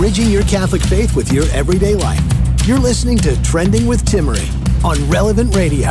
[0.00, 2.22] Bridging your Catholic faith with your everyday life.
[2.64, 4.48] You're listening to Trending with Timmerie
[4.82, 5.90] on Relevant Radio.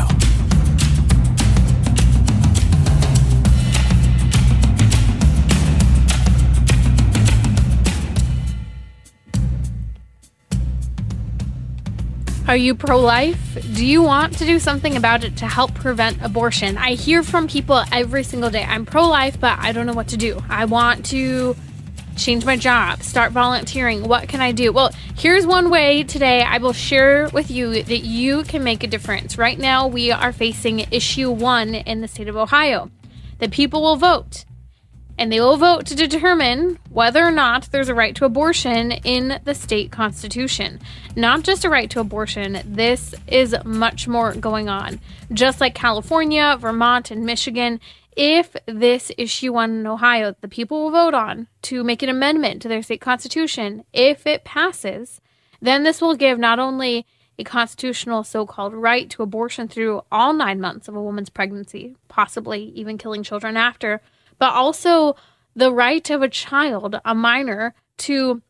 [12.47, 13.59] Are you pro life?
[13.75, 16.79] Do you want to do something about it to help prevent abortion?
[16.79, 20.07] I hear from people every single day I'm pro life, but I don't know what
[20.07, 20.41] to do.
[20.49, 21.55] I want to
[22.19, 24.07] change my job, start volunteering.
[24.07, 24.71] What can I do?
[24.71, 28.87] Well, here's one way today I will share with you that you can make a
[28.87, 29.37] difference.
[29.37, 32.91] Right now, we are facing issue one in the state of Ohio.
[33.39, 34.43] The people will vote,
[35.17, 39.39] and they will vote to determine whether or not there's a right to abortion in
[39.43, 40.79] the state constitution.
[41.15, 44.99] Not just a right to abortion, this is much more going on.
[45.31, 47.79] Just like California, Vermont, and Michigan,
[48.21, 52.61] if this issue one in Ohio, the people will vote on to make an amendment
[52.61, 55.21] to their state constitution, if it passes,
[55.61, 57.05] then this will give not only
[57.37, 61.95] a constitutional so called right to abortion through all nine months of a woman's pregnancy,
[62.09, 64.01] possibly even killing children after,
[64.37, 65.15] but also
[65.55, 68.41] the right of a child, a minor, to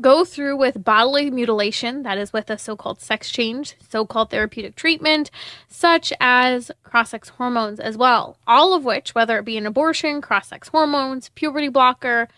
[0.00, 4.30] go through with bodily mutilation, that is, with a so called sex change, so called
[4.30, 5.30] therapeutic treatment,
[5.68, 8.36] such as cross sex hormones as well.
[8.46, 12.28] All of which, whether it be an abortion, cross sex hormones, puberty blocker,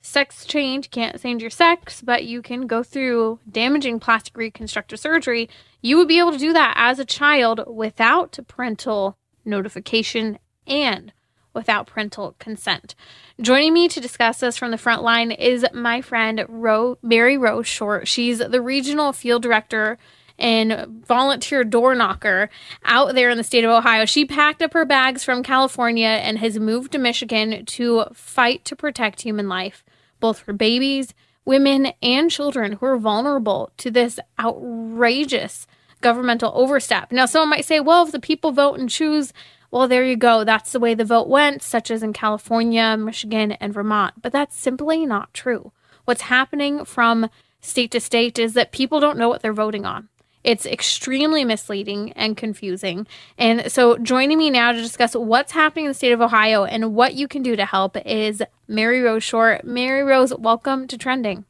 [0.00, 5.48] sex change, can't change your sex, but you can go through damaging plastic reconstructive surgery.
[5.80, 11.12] You would be able to do that as a child without parental notification and
[11.54, 12.94] without parental consent.
[13.40, 17.66] Joining me to discuss this from the front line is my friend Ro- Mary Rose
[17.66, 18.08] Short.
[18.08, 19.98] She's the regional field director
[20.38, 22.50] and volunteer door knocker
[22.84, 24.04] out there in the state of Ohio.
[24.04, 28.76] She packed up her bags from California and has moved to Michigan to fight to
[28.76, 29.84] protect human life,
[30.20, 31.14] both for babies,
[31.44, 35.66] women, and children who are vulnerable to this outrageous
[36.00, 37.12] governmental overstep.
[37.12, 39.32] Now, someone might say, well, if the people vote and choose
[39.72, 40.44] well, there you go.
[40.44, 44.20] That's the way the vote went, such as in California, Michigan, and Vermont.
[44.20, 45.72] But that's simply not true.
[46.04, 47.30] What's happening from
[47.62, 50.10] state to state is that people don't know what they're voting on.
[50.44, 53.06] It's extremely misleading and confusing.
[53.38, 56.94] And so, joining me now to discuss what's happening in the state of Ohio and
[56.94, 59.64] what you can do to help is Mary Rose Short.
[59.64, 61.44] Mary Rose, welcome to Trending.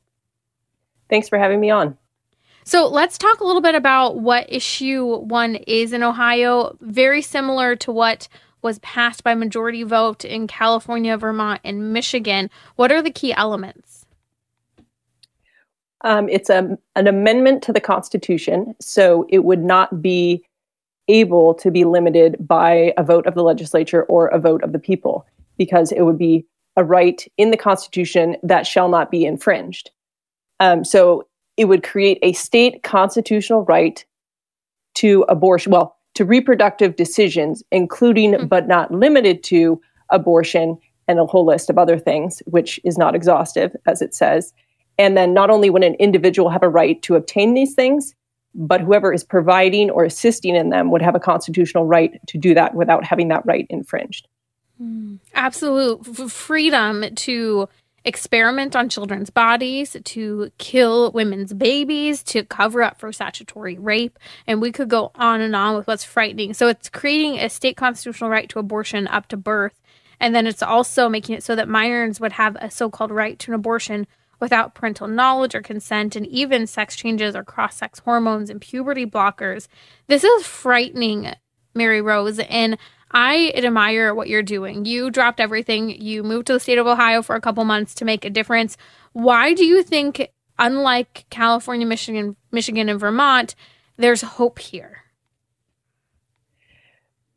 [1.09, 1.97] Thanks for having me on.
[2.65, 7.75] So let's talk a little bit about what issue one is in Ohio, very similar
[7.77, 8.29] to what
[8.63, 12.49] was passed by majority vote in California, Vermont, and Michigan.
[12.77, 14.07] What are the key elements?
[16.03, 20.45] Um, it's a, an amendment to the Constitution, so it would not be
[21.09, 24.79] able to be limited by a vote of the legislature or a vote of the
[24.79, 25.27] people,
[25.59, 26.47] because it would be
[26.77, 29.91] a right in the Constitution that shall not be infringed.
[30.61, 31.27] Um, so
[31.57, 34.05] it would create a state constitutional right
[34.95, 38.47] to abortion, well, to reproductive decisions, including mm-hmm.
[38.47, 39.81] but not limited to
[40.11, 44.53] abortion and a whole list of other things, which is not exhaustive, as it says.
[44.99, 48.15] And then not only would an individual have a right to obtain these things,
[48.55, 52.55] but whoever is providing or assisting in them would have a constitutional right to do
[52.55, 54.29] that without having that right infringed.
[54.81, 55.19] Mm.
[55.35, 57.69] Absolute f- freedom to
[58.05, 64.19] experiment on children's bodies, to kill women's babies, to cover up for statutory rape.
[64.47, 66.55] And we could go on and on with what's frightening.
[66.55, 69.81] So it's creating a state constitutional right to abortion up to birth.
[70.19, 73.39] And then it's also making it so that minors would have a so called right
[73.41, 74.07] to an abortion
[74.41, 79.07] without parental knowledge or consent, and even sex changes or cross sex hormones and puberty
[79.07, 79.69] blockers.
[80.09, 81.33] This is frightening,
[81.75, 82.41] Mary Rose.
[82.41, 82.77] And
[83.13, 84.85] I admire what you're doing.
[84.85, 85.91] You dropped everything.
[85.91, 88.77] You moved to the state of Ohio for a couple months to make a difference.
[89.13, 93.55] Why do you think, unlike California, Michigan, Michigan, and Vermont,
[93.97, 95.03] there's hope here?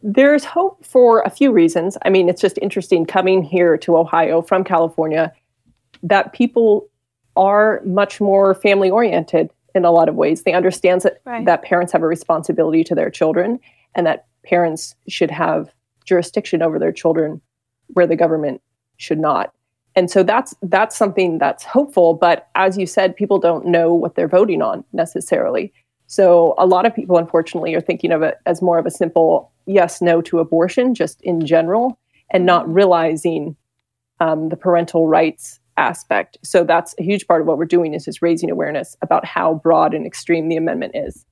[0.01, 1.98] There's hope for a few reasons.
[2.06, 5.33] I mean, it's just interesting coming here to Ohio from California
[6.04, 6.88] that people
[7.36, 10.44] are much more family oriented in a lot of ways.
[10.44, 11.45] They understand that, right.
[11.45, 13.60] that parents have a responsibility to their children
[13.94, 15.74] and that parents should have
[16.06, 17.42] jurisdiction over their children
[17.88, 18.62] where the government
[18.98, 19.54] should not.
[19.96, 24.16] and so that's that's something that's hopeful but as you said people don't know what
[24.16, 25.74] they're voting on necessarily.
[26.08, 29.52] So a lot of people unfortunately are thinking of it as more of a simple
[29.66, 31.98] yes no to abortion just in general
[32.30, 33.56] and not realizing
[34.20, 36.38] um, the parental rights aspect.
[36.44, 39.56] So that's a huge part of what we're doing is just raising awareness about how
[39.56, 41.26] broad and extreme the amendment is.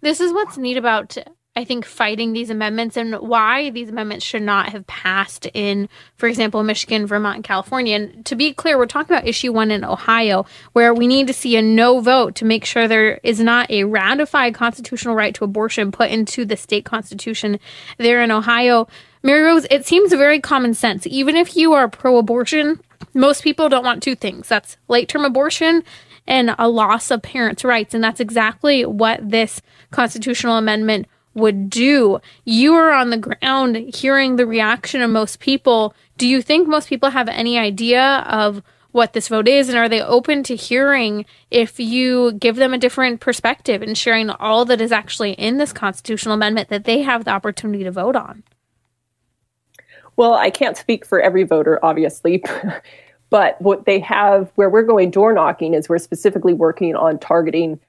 [0.00, 1.16] This is what's neat about
[1.56, 6.28] I think, fighting these amendments and why these amendments should not have passed in, for
[6.28, 7.94] example, Michigan, Vermont, and California.
[7.94, 11.32] And to be clear, we're talking about issue one in Ohio, where we need to
[11.32, 15.44] see a no vote to make sure there is not a ratified constitutional right to
[15.44, 17.60] abortion put into the state constitution
[17.98, 18.88] there in Ohio.
[19.22, 21.06] Mary Rose, it seems very common sense.
[21.06, 22.80] Even if you are pro abortion,
[23.14, 25.84] most people don't want two things that's late term abortion
[26.26, 27.94] and a loss of parents' rights.
[27.94, 29.62] And that's exactly what this
[29.92, 32.20] constitutional amendment would do.
[32.44, 35.94] You are on the ground hearing the reaction of most people.
[36.16, 39.68] Do you think most people have any idea of what this vote is?
[39.68, 44.30] And are they open to hearing if you give them a different perspective and sharing
[44.30, 48.14] all that is actually in this constitutional amendment that they have the opportunity to vote
[48.14, 48.44] on?
[50.16, 52.44] Well, I can't speak for every voter, obviously.
[53.30, 57.80] but what they have, where we're going door knocking, is we're specifically working on targeting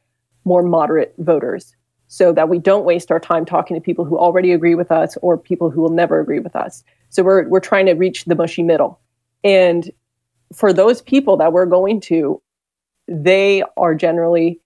[0.44, 1.76] more moderate voters
[2.16, 5.18] so that we don't waste our time talking to people who already agree with us
[5.22, 6.82] or people who will never agree with us.
[7.10, 9.02] So we're we're trying to reach the mushy middle.
[9.44, 9.92] And
[10.54, 12.42] for those people that we're going to,
[13.10, 14.62] they are generally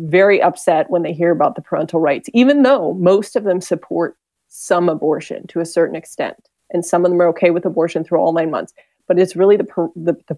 [0.00, 4.16] very upset when they hear about the parental rights, even though most of them support
[4.48, 6.48] some abortion to a certain extent.
[6.72, 8.74] And some of them are okay with abortion through all nine months.
[9.06, 10.36] But it's really the, the, the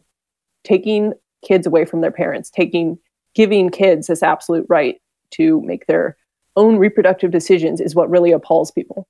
[0.63, 2.99] taking kids away from their parents, taking
[3.35, 5.01] giving kids this absolute right
[5.33, 6.17] to make their
[6.57, 9.07] own reproductive decisions is what really appalls people.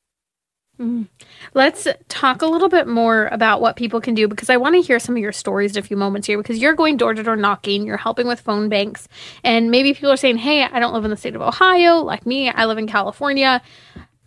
[0.78, 1.06] Mm.
[1.54, 4.80] Let's talk a little bit more about what people can do because I want to
[4.80, 7.22] hear some of your stories in a few moments here because you're going door to
[7.22, 9.06] door knocking, you're helping with phone banks,
[9.44, 12.26] and maybe people are saying, Hey, I don't live in the state of Ohio like
[12.26, 13.60] me, I live in California.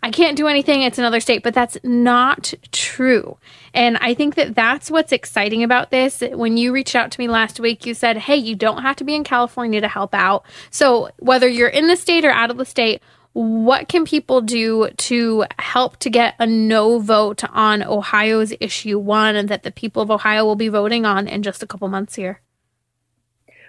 [0.02, 0.82] I can't do anything.
[0.82, 3.38] It's another state, but that's not true.
[3.74, 6.22] And I think that that's what's exciting about this.
[6.32, 9.04] When you reached out to me last week, you said, Hey, you don't have to
[9.04, 10.44] be in California to help out.
[10.70, 13.02] So whether you're in the state or out of the state,
[13.32, 19.36] what can people do to help to get a no vote on Ohio's issue one
[19.36, 22.14] and that the people of Ohio will be voting on in just a couple months
[22.14, 22.40] here?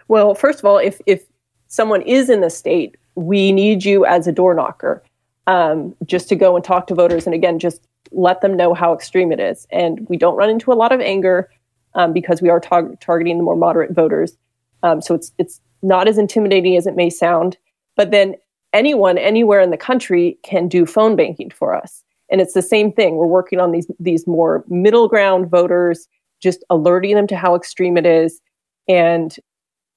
[0.07, 1.25] Well, first of all, if, if
[1.67, 5.03] someone is in the state, we need you as a door knocker
[5.47, 8.93] um, just to go and talk to voters and again just let them know how
[8.93, 9.67] extreme it is.
[9.71, 11.49] And we don't run into a lot of anger
[11.95, 14.37] um, because we are tar- targeting the more moderate voters.
[14.83, 17.57] Um, so it's it's not as intimidating as it may sound.
[17.95, 18.35] But then
[18.73, 22.03] anyone anywhere in the country can do phone banking for us.
[22.29, 23.15] And it's the same thing.
[23.15, 26.07] We're working on these these more middle ground voters
[26.41, 28.41] just alerting them to how extreme it is.
[28.87, 29.35] And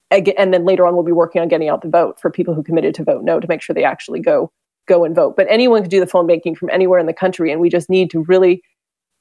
[0.09, 2.63] and then later on we'll be working on getting out the vote for people who
[2.63, 4.51] committed to vote no to make sure they actually go
[4.87, 5.35] go and vote.
[5.35, 7.51] But anyone can do the phone banking from anywhere in the country.
[7.51, 8.61] And we just need to really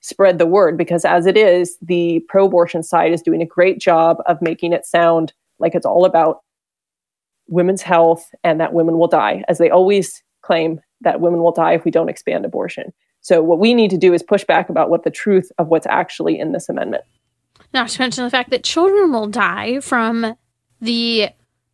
[0.01, 3.79] spread the word because as it is, the pro abortion side is doing a great
[3.79, 6.41] job of making it sound like it's all about
[7.49, 11.75] women's health and that women will die, as they always claim that women will die
[11.75, 12.93] if we don't expand abortion.
[13.21, 15.87] So, what we need to do is push back about what the truth of what's
[15.87, 17.05] actually in this amendment.
[17.75, 20.37] Not to mention the fact that children will die from
[20.81, 21.29] the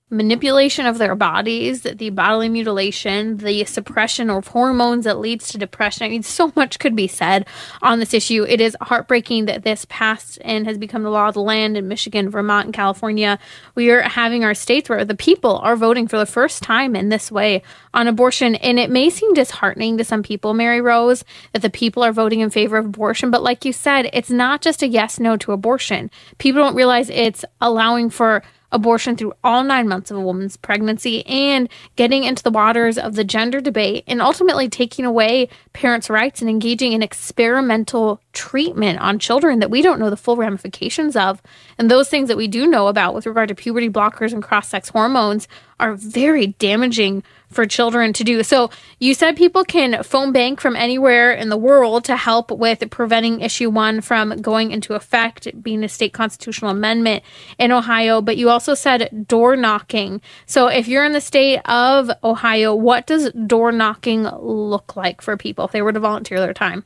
[0.09, 6.05] manipulation of their bodies, the bodily mutilation, the suppression of hormones that leads to depression.
[6.05, 7.45] I mean, so much could be said
[7.83, 8.45] on this issue.
[8.49, 11.89] It is heartbreaking that this passed and has become the law of the land in
[11.89, 13.37] Michigan, Vermont, and California.
[13.75, 17.09] We are having our states where the people are voting for the first time in
[17.09, 18.55] this way on abortion.
[18.57, 22.39] And it may seem disheartening to some people, Mary Rose, that the people are voting
[22.39, 23.33] in favor of abortion.
[23.33, 26.13] But like you said, it's not just a yes no to abortion.
[26.39, 28.45] People don't realize it's allowing for
[28.77, 33.17] abortion through all nine months of a woman's pregnancy and getting into the waters of
[33.17, 39.19] the gender debate and ultimately taking away parents' rights and engaging in experimental treatment on
[39.19, 41.43] children that we don't know the full ramifications of.
[41.79, 44.69] And those things that we do know about with regard to puberty blockers and cross
[44.69, 45.49] sex hormones
[45.81, 48.43] are very damaging for children to do.
[48.43, 52.89] So you said people can phone bank from anywhere in the world to help with
[52.91, 57.23] preventing issue one from going into effect, being a state constitutional amendment
[57.59, 58.21] in Ohio.
[58.21, 60.21] But you also said door knocking.
[60.47, 65.37] So if you're in the state of Ohio, what does door knocking look like for
[65.37, 66.85] people if they were to volunteer their time?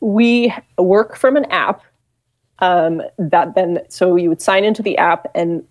[0.00, 1.82] We work from an app
[2.58, 5.66] um, that then, so you would sign into the app and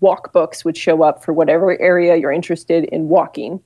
[0.00, 3.60] walk books would show up for whatever area you're interested in walking.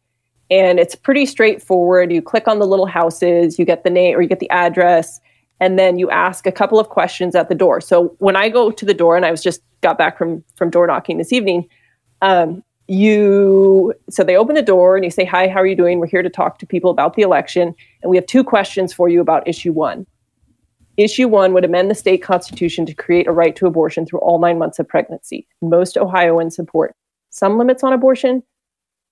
[0.51, 2.13] And it's pretty straightforward.
[2.13, 5.21] You click on the little houses, you get the name or you get the address,
[5.61, 7.81] and then you ask a couple of questions at the door.
[7.81, 10.71] So when I go to the door, and I was just got back from from
[10.71, 11.69] door knocking this evening,
[12.23, 16.01] um, you so they open the door and you say, "Hi, how are you doing?
[16.01, 19.09] We're here to talk to people about the election, and we have two questions for
[19.09, 20.07] you about issue one."
[20.97, 24.39] Issue one would amend the state constitution to create a right to abortion through all
[24.39, 25.47] nine months of pregnancy.
[25.61, 26.95] Most Ohioans support
[27.31, 28.43] some limits on abortion,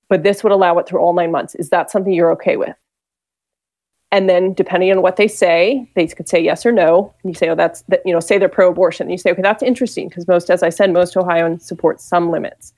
[0.09, 1.55] but this would allow it through all nine months.
[1.57, 2.77] Is that something you're okay with?
[4.13, 7.15] And then, depending on what they say, they could say yes or no.
[7.25, 9.07] And you say, oh, that's, that, you know, say they're pro abortion.
[9.07, 12.31] And you say, okay, that's interesting because most, as I said, most Ohioans support some
[12.31, 12.75] limits.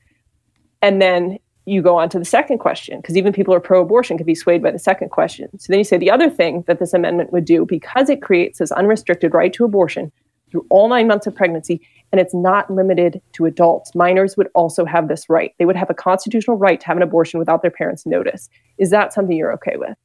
[0.81, 3.81] And then you go on to the second question because even people who are pro
[3.81, 5.49] abortion can be swayed by the second question.
[5.59, 8.59] So then you say the other thing that this amendment would do because it creates
[8.59, 10.13] this unrestricted right to abortion
[10.51, 11.81] through all nine months of pregnancy
[12.13, 13.95] and it's not limited to adults.
[13.95, 15.53] Minors would also have this right.
[15.59, 18.49] They would have a constitutional right to have an abortion without their parents' notice.
[18.79, 19.97] Is that something you're okay with?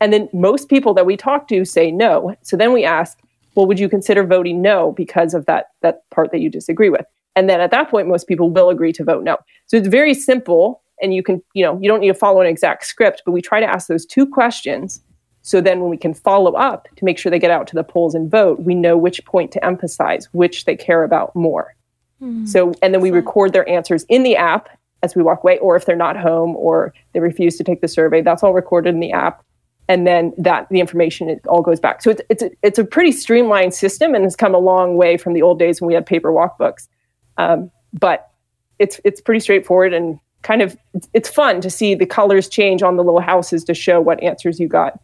[0.00, 2.36] And then most people that we talk to say no.
[2.42, 3.18] So then we ask,
[3.56, 7.06] well, would you consider voting no because of that that part that you disagree with?
[7.36, 9.36] And then at that point, most people will agree to vote no.
[9.66, 12.46] So it's very simple, and you can, you know, you don't need to follow an
[12.46, 15.02] exact script, but we try to ask those two questions.
[15.42, 17.84] So then when we can follow up to make sure they get out to the
[17.84, 21.74] polls and vote, we know which point to emphasize, which they care about more.
[22.22, 22.46] Mm-hmm.
[22.46, 24.68] So, and then we record their answers in the app
[25.02, 27.88] as we walk away, or if they're not home or they refuse to take the
[27.88, 29.44] survey, that's all recorded in the app
[29.88, 32.02] and then that the information it all goes back.
[32.02, 35.16] So it's it's a, it's a pretty streamlined system, and has come a long way
[35.16, 36.88] from the old days when we had paper walkbooks.
[37.36, 38.30] Um, but
[38.78, 40.76] it's it's pretty straightforward and kind of
[41.12, 44.60] it's fun to see the colors change on the little houses to show what answers
[44.60, 45.00] you got,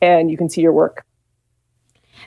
[0.00, 1.04] and you can see your work.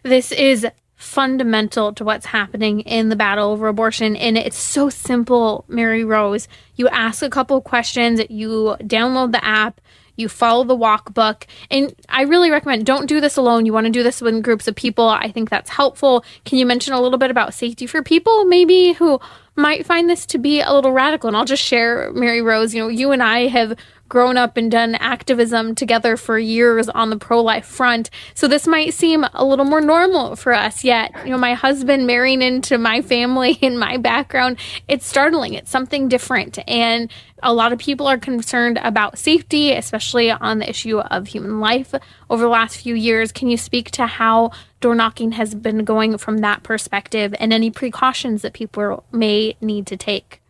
[0.03, 5.63] This is fundamental to what's happening in the battle over abortion and it's so simple
[5.67, 9.79] mary rose you ask a couple questions you download the app
[10.17, 11.47] you follow the walk book.
[11.71, 13.65] And I really recommend don't do this alone.
[13.65, 15.07] You want to do this with groups of people.
[15.07, 16.25] I think that's helpful.
[16.43, 19.19] Can you mention a little bit about safety for people maybe who
[19.55, 21.27] might find this to be a little radical?
[21.27, 23.77] And I'll just share, Mary Rose, you know, you and I have
[24.09, 28.09] grown up and done activism together for years on the pro life front.
[28.33, 32.07] So this might seem a little more normal for us, yet, you know, my husband
[32.07, 35.53] marrying into my family and my background, it's startling.
[35.53, 36.59] It's something different.
[36.67, 37.11] And
[37.43, 41.93] a lot of people are concerned about safety, especially on the issue of human life
[42.29, 43.31] over the last few years.
[43.31, 47.69] Can you speak to how door knocking has been going from that perspective and any
[47.69, 50.41] precautions that people may need to take?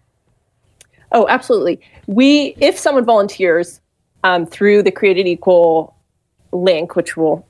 [1.11, 1.79] Oh, absolutely.
[2.07, 3.79] We, if someone volunteers
[4.23, 5.95] um, through the Created Equal
[6.51, 7.45] link, which we'll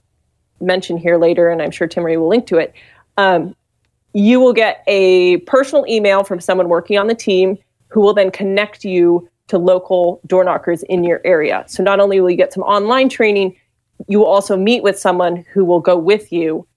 [0.61, 2.73] mention here later, and I'm sure Timmerie will link to it,
[3.17, 3.55] um,
[4.13, 7.57] you will get a personal email from someone working on the team
[7.89, 11.63] who will then connect you to local door knockers in your area.
[11.67, 13.55] So not only will you get some online training,
[14.07, 16.67] you will also meet with someone who will go with you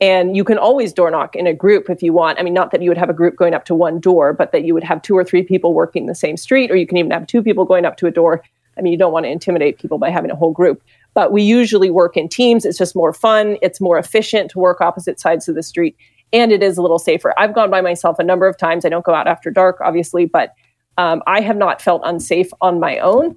[0.00, 2.38] and you can always door knock in a group if you want.
[2.38, 4.52] I mean, not that you would have a group going up to one door, but
[4.52, 6.96] that you would have two or three people working the same street, or you can
[6.96, 8.42] even have two people going up to a door.
[8.78, 10.82] I mean, you don't want to intimidate people by having a whole group.
[11.12, 12.64] But we usually work in teams.
[12.64, 13.58] It's just more fun.
[13.60, 15.96] It's more efficient to work opposite sides of the street.
[16.32, 17.34] And it is a little safer.
[17.36, 18.84] I've gone by myself a number of times.
[18.84, 20.54] I don't go out after dark, obviously, but
[20.96, 23.36] um, I have not felt unsafe on my own.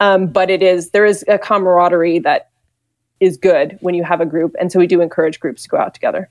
[0.00, 2.50] Um, but it is, there is a camaraderie that
[3.22, 4.56] is good when you have a group.
[4.58, 6.28] And so we do encourage groups to go out together.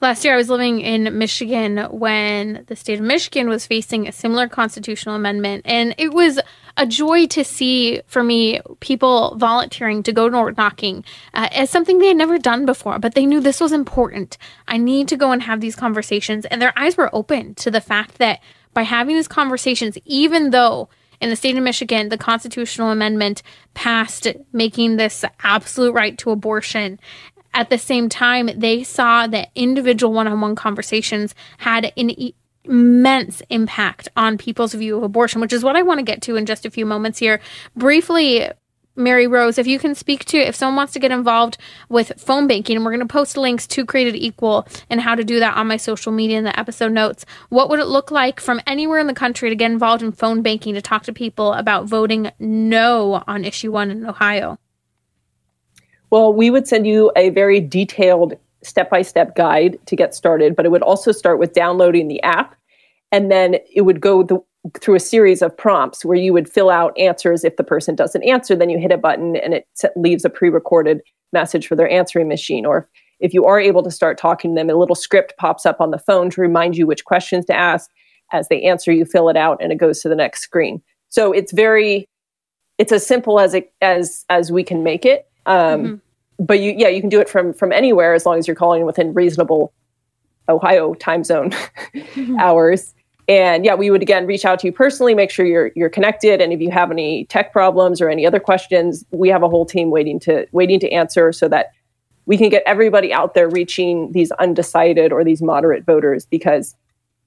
[0.00, 4.12] Last year, I was living in Michigan when the state of Michigan was facing a
[4.12, 5.62] similar constitutional amendment.
[5.66, 6.40] And it was
[6.76, 11.98] a joy to see, for me, people volunteering to go door knocking uh, as something
[11.98, 14.36] they had never done before, but they knew this was important.
[14.66, 16.44] I need to go and have these conversations.
[16.46, 18.40] And their eyes were open to the fact that
[18.72, 20.88] by having these conversations, even though
[21.20, 23.42] in the state of Michigan, the constitutional amendment
[23.74, 26.98] passed making this absolute right to abortion.
[27.52, 32.12] At the same time, they saw that individual one on one conversations had an
[32.64, 36.36] immense impact on people's view of abortion, which is what I want to get to
[36.36, 37.40] in just a few moments here.
[37.74, 38.48] Briefly,
[39.00, 42.46] Mary Rose, if you can speak to if someone wants to get involved with phone
[42.46, 45.56] banking, and we're going to post links to Created Equal and how to do that
[45.56, 47.26] on my social media in the episode notes.
[47.48, 50.42] What would it look like from anywhere in the country to get involved in phone
[50.42, 54.58] banking to talk to people about voting no on issue one in Ohio?
[56.10, 60.54] Well, we would send you a very detailed step by step guide to get started,
[60.54, 62.56] but it would also start with downloading the app.
[63.12, 64.40] And then it would go the,
[64.80, 67.44] through a series of prompts where you would fill out answers.
[67.44, 70.50] If the person doesn't answer, then you hit a button and it leaves a pre
[70.50, 71.00] recorded
[71.32, 72.66] message for their answering machine.
[72.66, 72.86] Or if,
[73.20, 75.90] if you are able to start talking to them, a little script pops up on
[75.90, 77.90] the phone to remind you which questions to ask.
[78.32, 80.80] As they answer, you fill it out and it goes to the next screen.
[81.08, 82.08] So it's very,
[82.78, 85.26] it's as simple as it as as we can make it.
[85.46, 86.44] Um, mm-hmm.
[86.44, 88.84] but you yeah you can do it from from anywhere as long as you're calling
[88.84, 89.72] within reasonable
[90.48, 91.50] ohio time zone
[92.38, 92.94] hours
[93.30, 96.40] and yeah we would again reach out to you personally make sure you're you're connected
[96.40, 99.64] and if you have any tech problems or any other questions we have a whole
[99.64, 101.70] team waiting to waiting to answer so that
[102.26, 106.76] we can get everybody out there reaching these undecided or these moderate voters because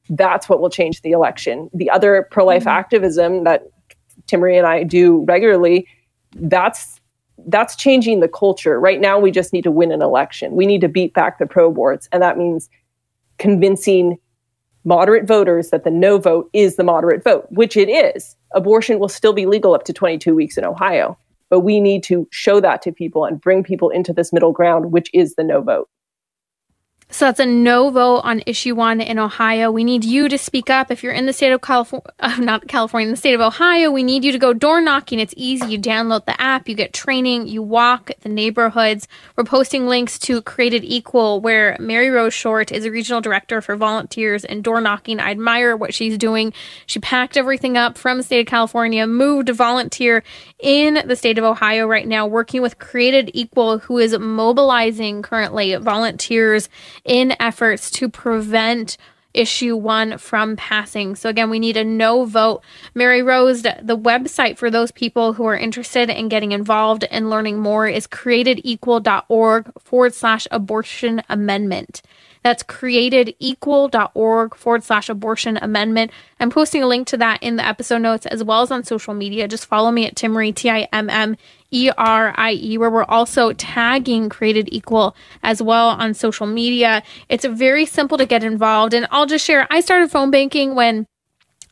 [0.10, 2.70] that's what will change the election the other pro-life mm-hmm.
[2.70, 3.64] activism that
[4.28, 5.88] timmerie and i do regularly
[6.36, 7.00] that's
[7.48, 8.80] that's changing the culture.
[8.80, 10.54] Right now, we just need to win an election.
[10.54, 12.70] We need to beat back the pro aborts And that means
[13.38, 14.18] convincing
[14.86, 18.36] moderate voters that the no vote is the moderate vote, which it is.
[18.54, 21.18] Abortion will still be legal up to 22 weeks in Ohio.
[21.50, 24.92] But we need to show that to people and bring people into this middle ground,
[24.92, 25.90] which is the no vote.
[27.14, 29.70] So that's a no vote on issue one in Ohio.
[29.70, 30.90] We need you to speak up.
[30.90, 34.02] If you're in the state of California, uh, not California, the state of Ohio, we
[34.02, 35.20] need you to go door knocking.
[35.20, 35.68] It's easy.
[35.68, 39.08] You download the app, you get training, you walk the neighborhoods.
[39.36, 43.76] We're posting links to Created Equal, where Mary Rose Short is a regional director for
[43.76, 45.20] volunteers and door knocking.
[45.20, 46.52] I admire what she's doing.
[46.88, 50.24] She packed everything up from the state of California, moved to volunteer
[50.58, 55.76] in the state of Ohio right now, working with Created Equal, who is mobilizing currently
[55.76, 56.70] volunteers
[57.06, 58.98] in efforts to prevent
[59.34, 61.16] issue one from passing.
[61.16, 62.62] So again, we need a no vote.
[62.94, 67.58] Mary Rose, the website for those people who are interested in getting involved and learning
[67.60, 72.04] more is createdequal.org forward slash abortion amendment.
[72.44, 76.12] That's createdequal.org forward slash abortion amendment.
[76.40, 79.14] I'm posting a link to that in the episode notes as well as on social
[79.14, 79.48] media.
[79.48, 81.38] Just follow me at Timmerie, T I M M
[81.74, 87.04] E R I E, where we're also tagging Created Equal as well on social media.
[87.30, 88.94] It's very simple to get involved.
[88.94, 91.08] And I'll just share I started phone banking when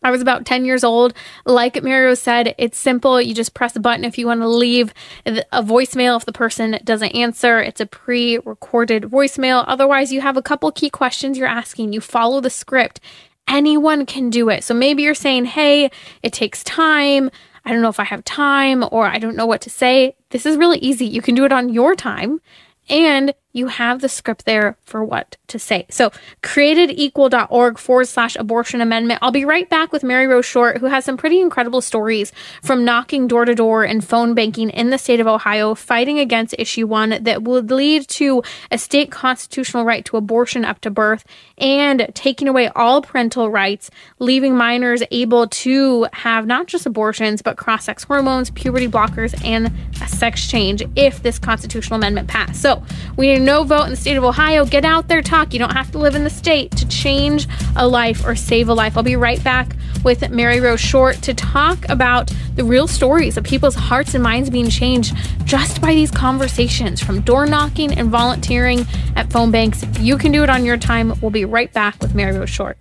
[0.03, 1.13] I was about 10 years old.
[1.45, 3.21] Like Mary Rose said, it's simple.
[3.21, 4.93] You just press a button if you want to leave
[5.25, 7.59] a voicemail if the person doesn't answer.
[7.59, 9.63] It's a pre recorded voicemail.
[9.67, 11.93] Otherwise, you have a couple key questions you're asking.
[11.93, 12.99] You follow the script.
[13.47, 14.63] Anyone can do it.
[14.63, 15.91] So maybe you're saying, hey,
[16.23, 17.29] it takes time.
[17.65, 20.15] I don't know if I have time or I don't know what to say.
[20.29, 21.05] This is really easy.
[21.05, 22.41] You can do it on your time
[22.89, 25.85] and you have the script there for what to say.
[25.89, 26.11] So
[26.41, 29.19] createdequal.org forward slash abortion amendment.
[29.21, 32.85] I'll be right back with Mary Rose Short, who has some pretty incredible stories from
[32.85, 36.87] knocking door to door and phone banking in the state of Ohio, fighting against issue
[36.87, 41.25] one that would lead to a state constitutional right to abortion up to birth
[41.57, 47.57] and taking away all parental rights, leaving minors able to have not just abortions, but
[47.57, 52.61] cross sex hormones, puberty blockers, and a sex change if this constitutional amendment passed.
[52.61, 52.83] So
[53.17, 55.53] we no vote in the state of Ohio, get out there, talk.
[55.53, 58.73] You don't have to live in the state to change a life or save a
[58.73, 58.95] life.
[58.95, 63.43] I'll be right back with Mary Rose Short to talk about the real stories of
[63.43, 68.85] people's hearts and minds being changed just by these conversations from door knocking and volunteering
[69.15, 69.83] at phone banks.
[69.99, 72.77] You can do it on your time, we'll be right back with Mary Rose Short.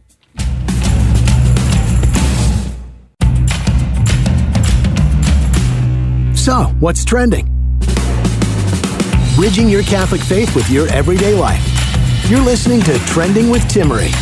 [6.35, 7.60] So, what's trending?
[9.41, 11.65] Bridging your Catholic faith with your everyday life.
[12.29, 14.13] You're listening to Trending with Timmerie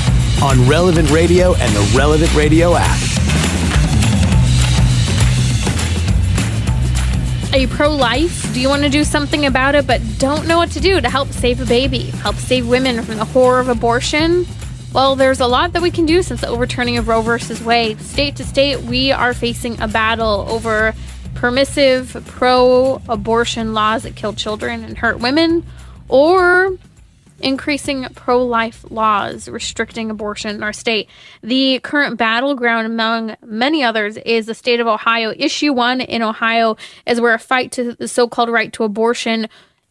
[0.40, 2.96] on Relevant Radio and the Relevant Radio app.
[7.52, 8.54] Are you pro life?
[8.54, 11.11] Do you want to do something about it but don't know what to do to
[11.11, 14.46] help save a baby, help save women from the horror of abortion?
[14.92, 18.00] Well, there's a lot that we can do since the overturning of Roe versus Wade.
[18.00, 20.94] State to state, we are facing a battle over
[21.38, 25.64] permissive pro abortion laws that kill children and hurt women,
[26.09, 26.77] or
[27.40, 31.09] increasing pro life laws restricting abortion in our state.
[31.42, 35.33] The current battleground, among many others, is the state of Ohio.
[35.37, 39.48] Issue one in Ohio is where a fight to the so called right to abortion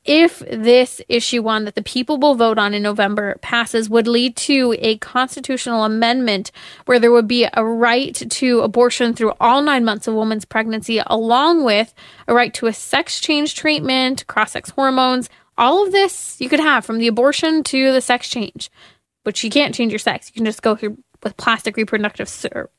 [0.08, 4.38] if this issue one that the people will vote on in November passes, would lead
[4.38, 6.52] to a constitutional amendment
[6.86, 10.46] where there would be a right to abortion through all nine months of a woman's
[10.46, 11.93] pregnancy, along with
[12.28, 15.30] a right to a sex change treatment, cross sex hormones.
[15.58, 18.72] All of this you could have from the abortion to the sex change,
[19.26, 20.30] but you can't change your sex.
[20.30, 22.70] You can just go through with plastic reproductive sur-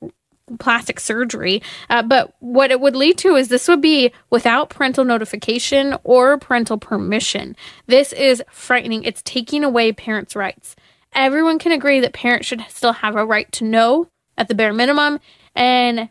[0.59, 1.63] plastic surgery.
[1.91, 6.39] Uh, but what it would lead to is this would be without parental notification or
[6.39, 7.57] parental permission.
[7.87, 9.05] This is frightening.
[9.05, 10.77] It's taking away parents' rights.
[11.13, 14.73] Everyone can agree that parents should still have a right to know at the bare
[14.73, 15.21] minimum.
[15.55, 16.11] And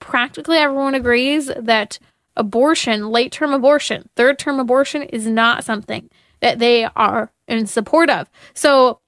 [0.00, 1.98] practically everyone agrees that
[2.36, 8.10] abortion, late term abortion, third term abortion is not something that they are in support
[8.10, 8.28] of.
[8.54, 9.00] So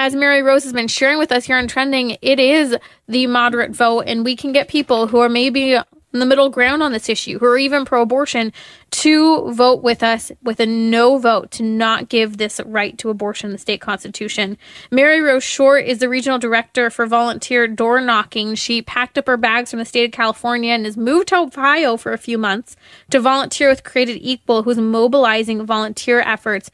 [0.00, 2.74] as Mary Rose has been sharing with us here on Trending, it is
[3.06, 5.84] the moderate vote, and we can get people who are maybe in
[6.20, 8.50] the middle ground on this issue, who are even pro abortion,
[8.92, 13.48] to vote with us with a no vote to not give this right to abortion
[13.48, 14.56] in the state constitution.
[14.90, 18.54] Mary Rose Short is the regional director for volunteer door knocking.
[18.54, 21.98] She packed up her bags from the state of California and has moved to Ohio
[21.98, 22.74] for a few months
[23.10, 26.70] to volunteer with Created Equal, who's mobilizing volunteer efforts.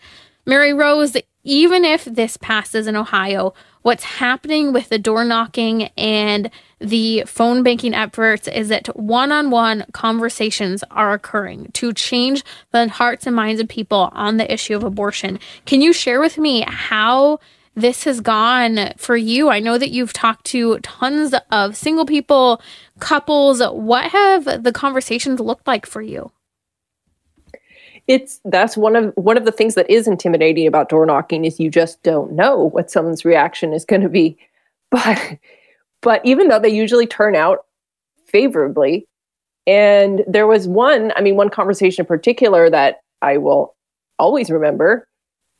[0.46, 6.50] Mary Rose, even if this passes in Ohio, what's happening with the door knocking and
[6.80, 12.88] the phone banking efforts is that one on one conversations are occurring to change the
[12.88, 15.38] hearts and minds of people on the issue of abortion.
[15.66, 17.38] Can you share with me how?
[17.78, 19.50] This has gone for you.
[19.50, 22.62] I know that you've talked to tons of single people,
[23.00, 23.60] couples.
[23.60, 26.32] What have the conversations looked like for you?
[28.08, 31.58] It's that's one of one of the things that is intimidating about door knocking is
[31.58, 34.38] you just don't know what someone's reaction is going to be.
[34.92, 35.38] But
[36.02, 37.64] but even though they usually turn out
[38.28, 39.08] favorably
[39.66, 43.74] and there was one i mean one conversation in particular that i will
[44.18, 45.06] always remember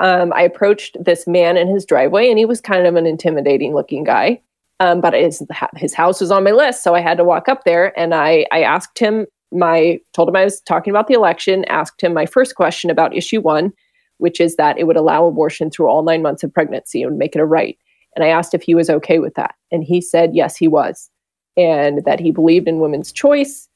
[0.00, 3.74] um, i approached this man in his driveway and he was kind of an intimidating
[3.74, 4.40] looking guy
[4.78, 5.42] um, but his,
[5.76, 8.46] his house was on my list so i had to walk up there and i,
[8.52, 12.26] I asked him my told him I was talking about the election, asked him my
[12.26, 13.72] first question about issue one,
[14.18, 17.34] which is that it would allow abortion through all nine months of pregnancy and make
[17.34, 17.78] it a right.
[18.14, 19.54] And I asked if he was okay with that.
[19.70, 21.10] And he said yes, he was.
[21.56, 23.68] And that he believed in women's choice.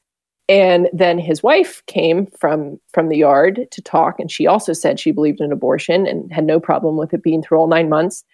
[0.49, 4.99] And then his wife came from from the yard to talk, and she also said
[4.99, 8.25] she believed in abortion and had no problem with it being through all nine months.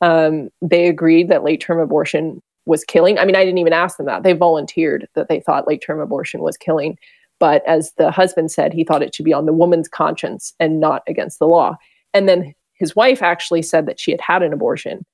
[0.00, 3.18] Um, they agreed that late term abortion was killing.
[3.18, 4.22] I mean, I didn't even ask them that.
[4.22, 6.98] They volunteered that they thought late term abortion was killing.
[7.38, 10.80] But as the husband said, he thought it should be on the woman's conscience and
[10.80, 11.76] not against the law.
[12.12, 15.04] And then his wife actually said that she had had an abortion,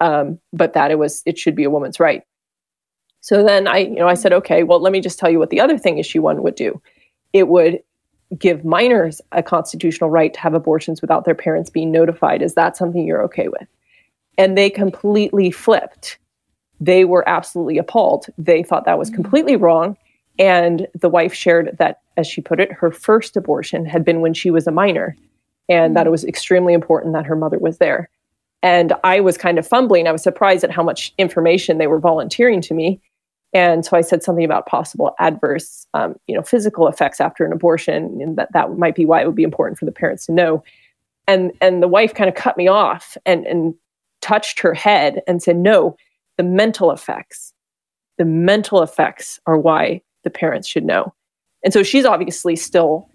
[0.00, 2.22] um, but that it was it should be a woman's right.
[3.20, 5.50] So then I, you know, I said, okay, well, let me just tell you what
[5.50, 6.80] the other thing issue one would do.
[7.32, 7.80] It would
[8.38, 12.42] give minors a constitutional right to have abortions without their parents being notified.
[12.42, 13.68] Is that something you're okay with?
[14.38, 16.18] And they completely flipped
[16.80, 18.26] they were absolutely appalled.
[18.38, 19.14] They thought that was mm.
[19.14, 19.96] completely wrong.
[20.38, 24.34] And the wife shared that, as she put it, her first abortion had been when
[24.34, 25.16] she was a minor,
[25.68, 26.08] and that mm.
[26.08, 28.10] it was extremely important that her mother was there.
[28.62, 30.06] And I was kind of fumbling.
[30.06, 33.00] I was surprised at how much information they were volunteering to me.
[33.52, 37.52] And so I said something about possible adverse, um, you know, physical effects after an
[37.52, 40.32] abortion, and that that might be why it would be important for the parents to
[40.32, 40.62] know.
[41.26, 43.74] And and the wife kind of cut me off and and
[44.20, 45.96] touched her head and said, "No,
[46.36, 47.52] the mental effects.
[48.18, 51.12] The mental effects are why the parents should know.
[51.62, 53.08] And so she's obviously still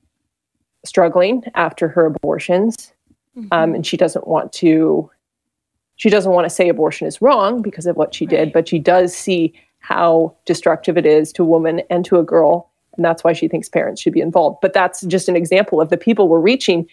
[0.85, 2.93] struggling after her abortions.
[3.37, 3.47] Mm-hmm.
[3.51, 5.09] Um, and she doesn't want to
[5.95, 8.37] she doesn't want to say abortion is wrong because of what she right.
[8.37, 12.23] did, but she does see how destructive it is to a woman and to a
[12.23, 12.71] girl.
[12.95, 14.57] And that's why she thinks parents should be involved.
[14.61, 16.87] But that's just an example of the people we're reaching.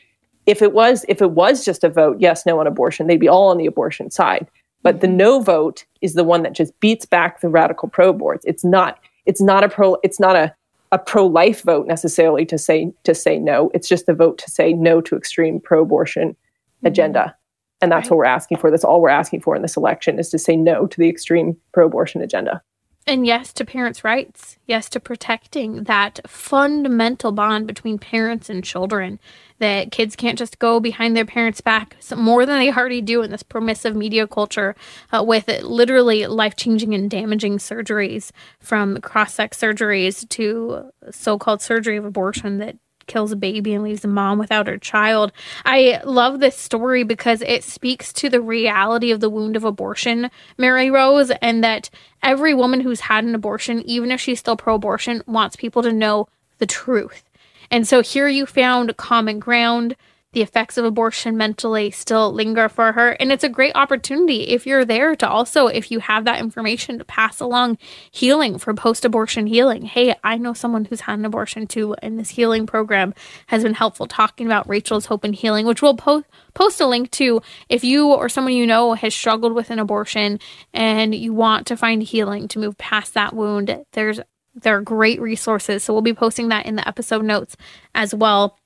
[0.46, 3.28] If it was if it was just a vote, yes, no on abortion, they'd be
[3.28, 4.46] all on the abortion side.
[4.82, 8.42] But the no vote is the one that just beats back the radical pro aborts.
[8.44, 10.54] It's not it's not a pro it's not a
[10.92, 13.70] a pro-life vote necessarily to say to say no.
[13.74, 16.86] It's just a vote to say no to extreme pro-abortion mm-hmm.
[16.86, 17.34] agenda.
[17.80, 18.10] And that's right.
[18.12, 18.70] what we're asking for.
[18.70, 21.56] That's all we're asking for in this election is to say no to the extreme
[21.72, 22.62] pro-abortion agenda.
[23.08, 24.58] And yes to parents' rights.
[24.66, 29.18] Yes to protecting that fundamental bond between parents and children.
[29.60, 33.30] That kids can't just go behind their parents' back more than they already do in
[33.30, 34.76] this permissive media culture
[35.10, 41.62] uh, with literally life changing and damaging surgeries from cross sex surgeries to so called
[41.62, 42.76] surgery of abortion that
[43.08, 45.32] kills a baby and leaves a mom without her child.
[45.64, 50.30] I love this story because it speaks to the reality of the wound of abortion,
[50.56, 51.90] Mary Rose, and that
[52.22, 55.92] every woman who's had an abortion, even if she's still pro abortion, wants people to
[55.92, 57.24] know the truth.
[57.70, 59.96] And so here you found common ground
[60.32, 63.12] the effects of abortion mentally still linger for her.
[63.12, 66.98] And it's a great opportunity if you're there to also, if you have that information,
[66.98, 67.78] to pass along
[68.10, 69.82] healing for post abortion healing.
[69.82, 73.14] Hey, I know someone who's had an abortion too, and this healing program
[73.46, 77.10] has been helpful talking about Rachel's Hope and Healing, which we'll post post a link
[77.12, 80.40] to if you or someone you know has struggled with an abortion
[80.74, 83.84] and you want to find healing to move past that wound.
[83.92, 84.20] There's
[84.54, 85.84] there are great resources.
[85.84, 87.56] So we'll be posting that in the episode notes
[87.94, 88.58] as well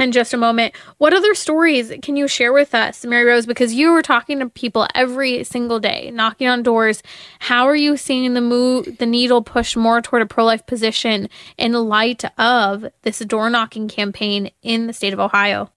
[0.00, 0.74] in just a moment.
[0.98, 3.46] What other stories can you share with us, Mary Rose?
[3.46, 7.02] Because you were talking to people every single day, knocking on doors.
[7.38, 11.28] How are you seeing the move, the needle push more toward a pro life position
[11.58, 15.70] in light of this door knocking campaign in the state of Ohio?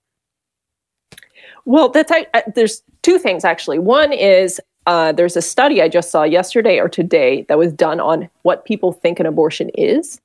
[1.66, 3.80] Well, that's I, there's two things actually.
[3.80, 8.00] One is uh, there's a study I just saw yesterday or today that was done
[8.00, 10.20] on what people think an abortion is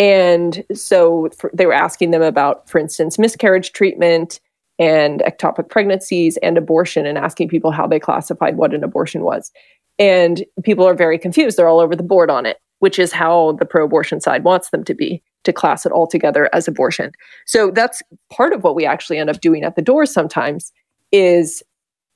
[0.00, 4.40] And so for, they were asking them about, for instance, miscarriage treatment
[4.78, 9.52] and ectopic pregnancies and abortion and asking people how they classified what an abortion was.
[9.98, 11.58] And people are very confused.
[11.58, 14.70] They're all over the board on it, which is how the pro abortion side wants
[14.70, 17.12] them to be to class it all together as abortion.
[17.44, 20.72] So that's part of what we actually end up doing at the door sometimes
[21.12, 21.62] is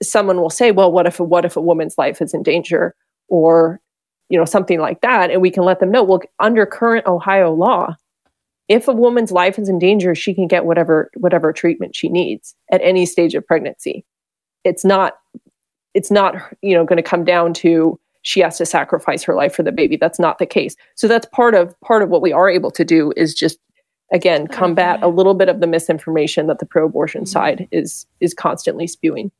[0.02, 2.94] someone will say, well, what if what if a woman's life is in danger
[3.28, 3.78] or
[4.34, 7.54] you know something like that and we can let them know well under current Ohio
[7.54, 7.94] law
[8.66, 12.56] if a woman's life is in danger she can get whatever whatever treatment she needs
[12.72, 14.04] at any stage of pregnancy.
[14.64, 15.18] It's not
[15.94, 19.54] it's not you know going to come down to she has to sacrifice her life
[19.54, 19.96] for the baby.
[19.96, 20.74] That's not the case.
[20.96, 23.58] So that's part of part of what we are able to do is just
[24.12, 28.88] again combat a little bit of the misinformation that the pro-abortion side is is constantly
[28.88, 29.30] spewing.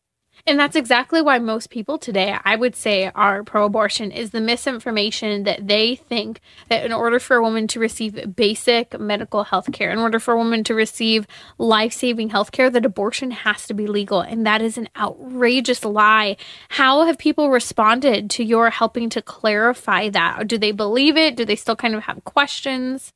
[0.47, 4.43] And that's exactly why most people today, I would say, are pro abortion is the
[4.43, 9.73] misinformation that they think that in order for a woman to receive basic medical health
[9.73, 11.27] care, in order for a woman to receive
[11.57, 14.21] life saving health care, that abortion has to be legal.
[14.21, 16.37] And that is an outrageous lie.
[16.69, 20.47] How have people responded to your helping to clarify that?
[20.47, 21.37] Do they believe it?
[21.37, 23.15] Do they still kind of have questions?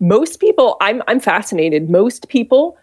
[0.00, 1.90] Most people, I'm, I'm fascinated.
[1.90, 2.78] Most people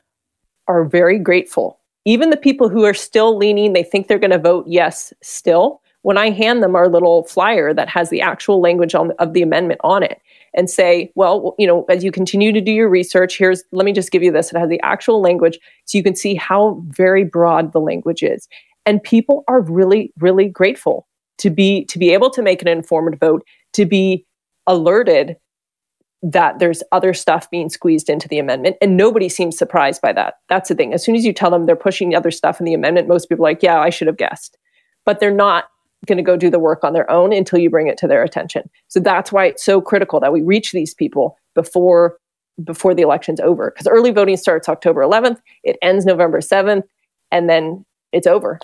[0.67, 4.39] are very grateful even the people who are still leaning, they think they're going to
[4.39, 5.81] vote yes still.
[6.01, 9.41] When I hand them our little flyer that has the actual language on, of the
[9.41, 10.21] amendment on it
[10.53, 13.91] and say, well, you know, as you continue to do your research, here's, let me
[13.91, 14.51] just give you this.
[14.51, 18.47] It has the actual language so you can see how very broad the language is.
[18.85, 21.05] And people are really, really grateful
[21.39, 24.25] to be, to be able to make an informed vote, to be
[24.67, 25.35] alerted
[26.21, 30.35] that there's other stuff being squeezed into the amendment and nobody seems surprised by that.
[30.49, 30.93] That's the thing.
[30.93, 33.29] As soon as you tell them they're pushing the other stuff in the amendment most
[33.29, 34.57] people are like yeah i should have guessed.
[35.05, 35.69] But they're not
[36.05, 38.23] going to go do the work on their own until you bring it to their
[38.23, 38.69] attention.
[38.87, 42.17] So that's why it's so critical that we reach these people before
[42.63, 46.83] before the election's over because early voting starts october 11th it ends november 7th
[47.31, 48.59] and then it's over.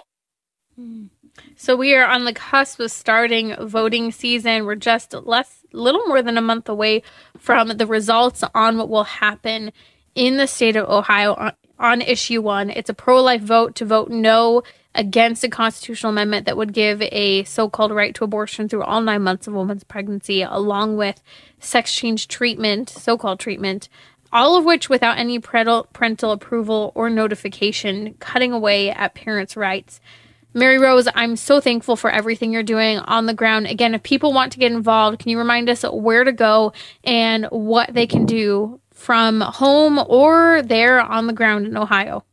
[0.80, 1.10] Mm.
[1.58, 4.66] So we are on the cusp of starting voting season.
[4.66, 7.02] We're just less, little more than a month away
[7.38, 9.72] from the results on what will happen
[10.16, 12.70] in the state of Ohio on, on issue one.
[12.70, 14.64] It's a pro-life vote to vote no
[14.94, 19.22] against a constitutional amendment that would give a so-called right to abortion through all nine
[19.22, 21.24] months of a woman's pregnancy, along with
[21.60, 23.88] sex change treatment, so-called treatment,
[24.32, 30.02] all of which without any parental, parental approval or notification, cutting away at parents' rights.
[30.56, 33.68] Mary Rose, I'm so thankful for everything you're doing on the ground.
[33.68, 36.72] Again, if people want to get involved, can you remind us where to go
[37.04, 42.24] and what they can do from home or there on the ground in Ohio?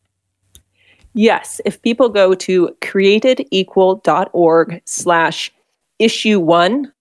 [1.15, 5.53] Yes, if people go to createdequal.org slash
[5.99, 6.93] issue one,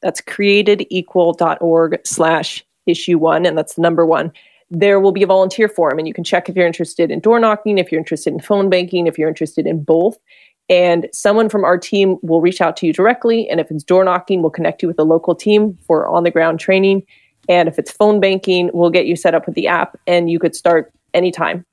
[0.00, 4.32] that's createdequal.org slash issue one, and that's the number one
[4.70, 7.38] there will be a volunteer form and you can check if you're interested in door
[7.38, 10.16] knocking, if you're interested in phone banking, if you're interested in both.
[10.68, 13.48] And someone from our team will reach out to you directly.
[13.48, 16.30] And if it's door knocking, we'll connect you with a local team for on the
[16.30, 17.04] ground training.
[17.48, 20.40] And if it's phone banking, we'll get you set up with the app and you
[20.40, 21.64] could start anytime.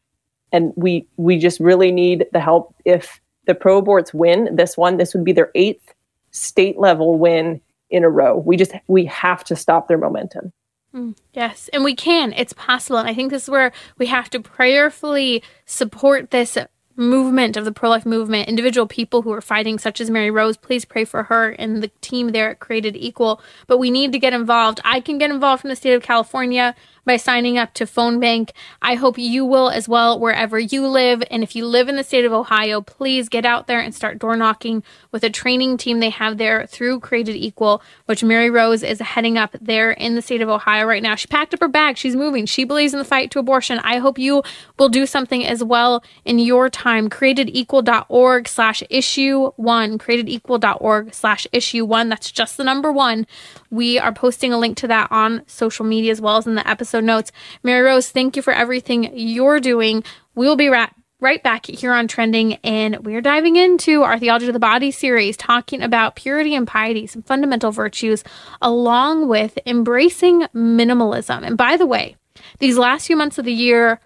[0.51, 2.75] And we we just really need the help.
[2.85, 5.93] If the pro aborts win this one, this would be their eighth
[6.29, 8.37] state level win in a row.
[8.37, 10.53] We just we have to stop their momentum.
[10.95, 12.33] Mm, yes, and we can.
[12.33, 12.99] It's possible.
[12.99, 16.57] And I think this is where we have to prayerfully support this
[16.95, 20.57] movement of the pro life movement, individual people who are fighting, such as Mary Rose.
[20.57, 23.41] Please pray for her and the team there at Created Equal.
[23.65, 24.79] But we need to get involved.
[24.83, 26.75] I can get involved from the state of California
[27.05, 28.53] by signing up to Phone Bank.
[28.81, 31.23] I hope you will as well wherever you live.
[31.29, 34.19] And if you live in the state of Ohio, please get out there and start
[34.19, 38.83] door knocking with a training team they have there through Created Equal, which Mary Rose
[38.83, 41.15] is heading up there in the state of Ohio right now.
[41.15, 41.97] She packed up her bag.
[41.97, 42.45] She's moving.
[42.45, 43.79] She believes in the fight to abortion.
[43.79, 44.43] I hope you
[44.77, 47.09] will do something as well in your time.
[47.09, 49.97] Createdequal.org slash issue one.
[49.97, 52.09] Createdequal.org slash issue one.
[52.09, 53.27] That's just the number one.
[53.69, 56.67] We are posting a link to that on social media as well as in the
[56.67, 57.31] episode notes.
[57.63, 60.03] Mary Rose, thank you for everything you're doing.
[60.35, 60.89] We will be right
[61.23, 65.37] right back here on Trending, and we're diving into our Theology of the Body series,
[65.37, 68.25] talking about purity and piety, some fundamental virtues,
[68.61, 71.47] along with embracing minimalism.
[71.47, 72.17] And by the way,
[72.59, 74.01] these last few months of the year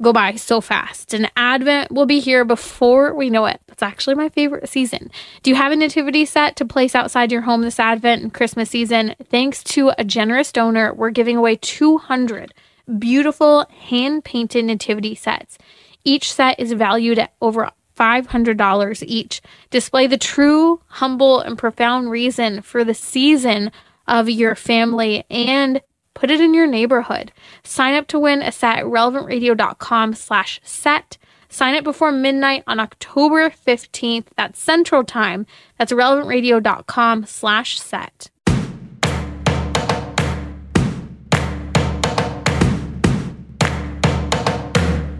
[0.00, 1.12] go by so fast.
[1.12, 3.60] And Advent will be here before we know it.
[3.78, 5.08] That's actually my favorite season.
[5.44, 8.70] Do you have a nativity set to place outside your home this Advent and Christmas
[8.70, 9.14] season?
[9.30, 12.52] Thanks to a generous donor, we're giving away 200
[12.98, 15.58] beautiful hand painted nativity sets.
[16.02, 19.40] Each set is valued at over $500 each.
[19.70, 23.70] Display the true, humble, and profound reason for the season
[24.08, 25.80] of your family and
[26.14, 27.30] put it in your neighborhood.
[27.62, 31.16] Sign up to win a set at relevantradio.com slash set.
[31.48, 34.26] Sign up before midnight on October 15th.
[34.36, 35.46] That's Central Time.
[35.78, 38.30] That's relevantradio.com slash set.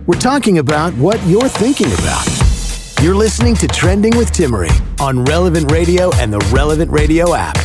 [0.06, 2.26] We're talking about what you're thinking about.
[3.02, 7.56] You're listening to Trending with Timmerie on Relevant Radio and the Relevant Radio app.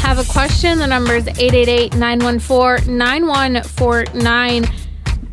[0.00, 0.78] Have a question?
[0.78, 4.81] The number is 888 914 9149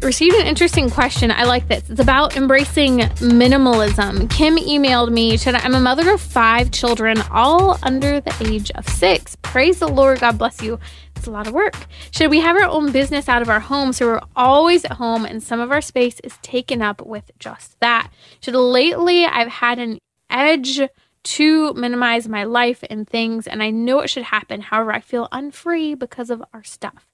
[0.01, 1.31] received an interesting question.
[1.31, 1.89] I like this.
[1.89, 4.29] It's about embracing minimalism.
[4.29, 8.71] Kim emailed me, should I, I'm a mother of five children, all under the age
[8.71, 9.35] of six.
[9.41, 10.19] Praise the Lord.
[10.19, 10.79] God bless you.
[11.15, 11.75] It's a lot of work.
[12.11, 15.25] Should we have our own business out of our home so we're always at home
[15.25, 18.09] and some of our space is taken up with just that?
[18.39, 20.79] Should lately I've had an edge
[21.21, 24.61] to minimize my life and things, and I know it should happen.
[24.61, 27.05] However, I feel unfree because of our stuff.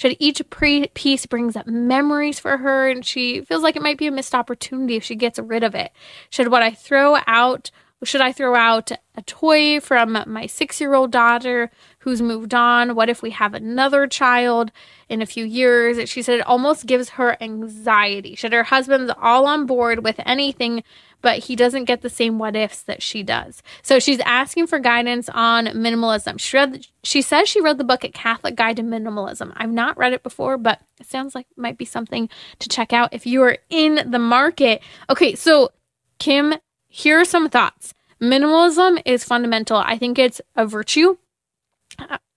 [0.00, 3.98] Should each pre- piece brings up memories for her, and she feels like it might
[3.98, 5.92] be a missed opportunity if she gets rid of it.
[6.30, 7.70] Should what I throw out?
[8.02, 12.94] Should I throw out a toy from my six year old daughter who's moved on?
[12.94, 14.72] What if we have another child
[15.08, 16.08] in a few years?
[16.08, 18.34] She said it almost gives her anxiety.
[18.34, 20.82] Should her husband's all on board with anything
[21.22, 23.62] but he doesn't get the same what ifs that she does.
[23.82, 26.38] So she's asking for guidance on minimalism.
[26.38, 29.52] She read, she says she read the book at Catholic Guide to Minimalism.
[29.56, 32.92] I've not read it before, but it sounds like it might be something to check
[32.92, 34.82] out if you are in the market.
[35.08, 35.72] Okay, so
[36.18, 36.54] Kim,
[36.88, 37.94] here are some thoughts.
[38.20, 39.78] Minimalism is fundamental.
[39.78, 41.16] I think it's a virtue.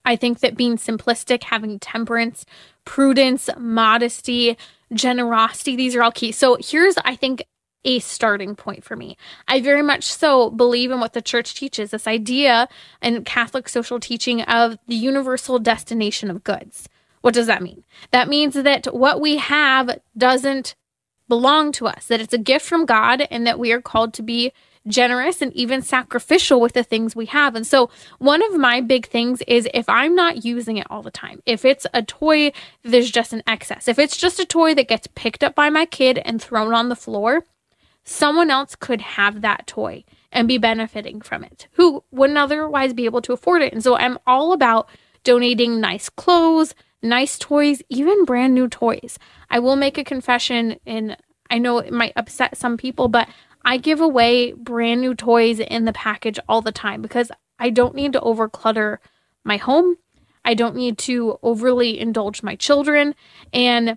[0.04, 2.44] I think that being simplistic, having temperance,
[2.84, 4.56] prudence, modesty,
[4.92, 6.32] generosity, these are all key.
[6.32, 7.42] So here's, I think,
[7.84, 9.16] a starting point for me.
[9.46, 12.68] I very much so believe in what the church teaches this idea
[13.02, 16.88] and Catholic social teaching of the universal destination of goods.
[17.20, 17.84] What does that mean?
[18.10, 20.74] That means that what we have doesn't
[21.28, 24.22] belong to us, that it's a gift from God, and that we are called to
[24.22, 24.52] be
[24.86, 27.54] generous and even sacrificial with the things we have.
[27.54, 31.10] And so, one of my big things is if I'm not using it all the
[31.10, 34.88] time, if it's a toy, there's just an excess, if it's just a toy that
[34.88, 37.44] gets picked up by my kid and thrown on the floor,
[38.04, 43.04] someone else could have that toy and be benefiting from it who wouldn't otherwise be
[43.04, 43.72] able to afford it.
[43.72, 44.88] And so I'm all about
[45.22, 49.18] donating nice clothes, nice toys, even brand new toys.
[49.50, 51.16] I will make a confession, and
[51.50, 53.28] I know it might upset some people, but
[53.64, 57.94] I give away brand new toys in the package all the time because I don't
[57.94, 58.98] need to overclutter
[59.44, 59.96] my home.
[60.44, 63.14] I don't need to overly indulge my children.
[63.52, 63.96] And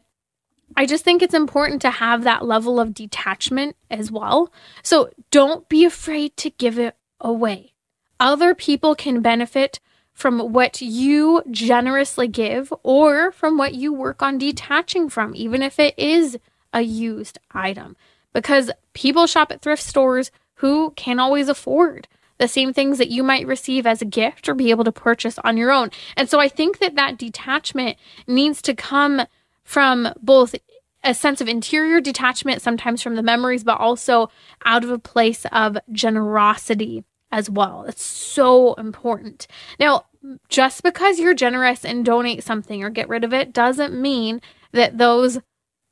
[0.75, 4.51] I just think it's important to have that level of detachment as well.
[4.83, 7.73] So don't be afraid to give it away.
[8.19, 9.79] Other people can benefit
[10.13, 15.77] from what you generously give or from what you work on detaching from, even if
[15.79, 16.39] it is
[16.73, 17.95] a used item.
[18.33, 23.23] Because people shop at thrift stores who can't always afford the same things that you
[23.23, 25.89] might receive as a gift or be able to purchase on your own.
[26.15, 29.23] And so I think that that detachment needs to come
[29.63, 30.55] from both
[31.03, 34.29] a sense of interior detachment, sometimes from the memories, but also
[34.65, 37.85] out of a place of generosity as well.
[37.87, 39.47] It's so important.
[39.79, 40.05] Now,
[40.49, 44.41] just because you're generous and donate something or get rid of it doesn't mean
[44.73, 45.39] that those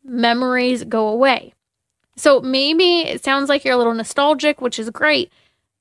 [0.04, 1.54] memories go away.
[2.16, 5.32] So maybe it sounds like you're a little nostalgic, which is great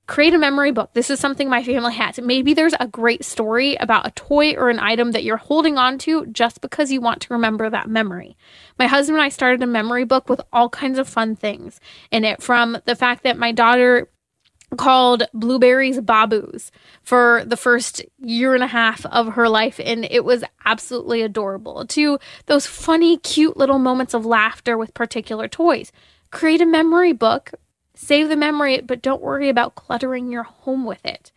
[0.07, 0.91] create a memory book.
[0.93, 2.21] This is something my family has.
[2.21, 5.99] Maybe there's a great story about a toy or an item that you're holding on
[5.99, 8.37] to just because you want to remember that memory.
[8.79, 12.25] My husband and I started a memory book with all kinds of fun things in
[12.25, 14.09] it from the fact that my daughter
[14.77, 16.71] called blueberries babus
[17.03, 21.87] for the first year and a half of her life and it was absolutely adorable
[21.87, 25.93] to those funny cute little moments of laughter with particular toys
[26.35, 27.53] create a memory book
[27.95, 31.31] Save the memory, but don't worry about cluttering your home with it.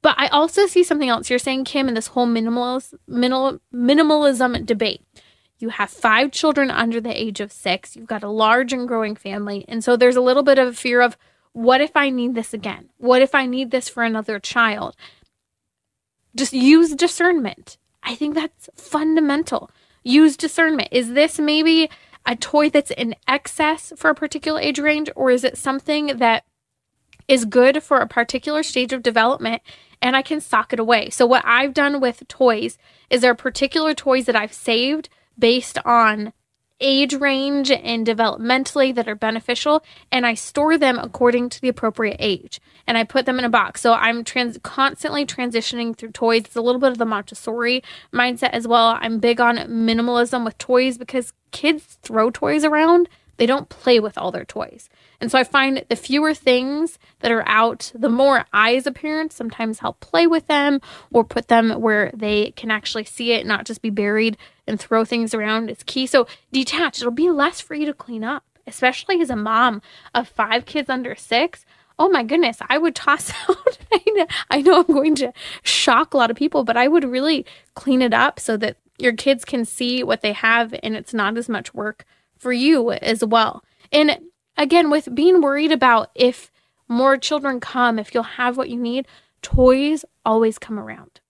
[0.00, 5.02] But I also see something else you're saying, Kim, in this whole minimal, minimalism debate.
[5.58, 7.96] You have five children under the age of six.
[7.96, 9.64] You've got a large and growing family.
[9.66, 11.16] And so there's a little bit of a fear of
[11.52, 12.90] what if I need this again?
[12.98, 14.94] What if I need this for another child?
[16.36, 17.76] Just use discernment.
[18.04, 19.72] I think that's fundamental.
[20.04, 20.90] Use discernment.
[20.92, 21.90] Is this maybe
[22.28, 26.44] a toy that's in excess for a particular age range, or is it something that
[27.26, 29.62] is good for a particular stage of development
[30.02, 31.08] and I can sock it away?
[31.08, 32.76] So, what I've done with toys
[33.08, 35.08] is there are particular toys that I've saved
[35.38, 36.34] based on
[36.80, 42.18] age range and developmentally that are beneficial and I store them according to the appropriate
[42.20, 43.80] age and I put them in a box.
[43.80, 46.42] So I'm trans- constantly transitioning through toys.
[46.44, 48.96] It's a little bit of the Montessori mindset as well.
[49.00, 53.08] I'm big on minimalism with toys because kids throw toys around.
[53.36, 54.90] They don't play with all their toys.
[55.20, 59.32] And so I find the fewer things that are out, the more as a parent,
[59.32, 60.80] sometimes help play with them
[61.12, 64.36] or put them where they can actually see it, not just be buried
[64.66, 65.70] and throw things around.
[65.70, 66.06] It's key.
[66.06, 69.82] So detach, it'll be less for you to clean up, especially as a mom
[70.14, 71.64] of five kids under six.
[71.98, 73.78] Oh my goodness, I would toss out.
[74.50, 75.32] I know I'm going to
[75.62, 77.44] shock a lot of people, but I would really
[77.74, 81.36] clean it up so that your kids can see what they have and it's not
[81.36, 82.04] as much work
[82.36, 83.64] for you as well.
[83.92, 84.18] And
[84.56, 86.50] again, with being worried about if
[86.88, 89.06] more children come, if you'll have what you need,
[89.42, 91.20] toys always come around.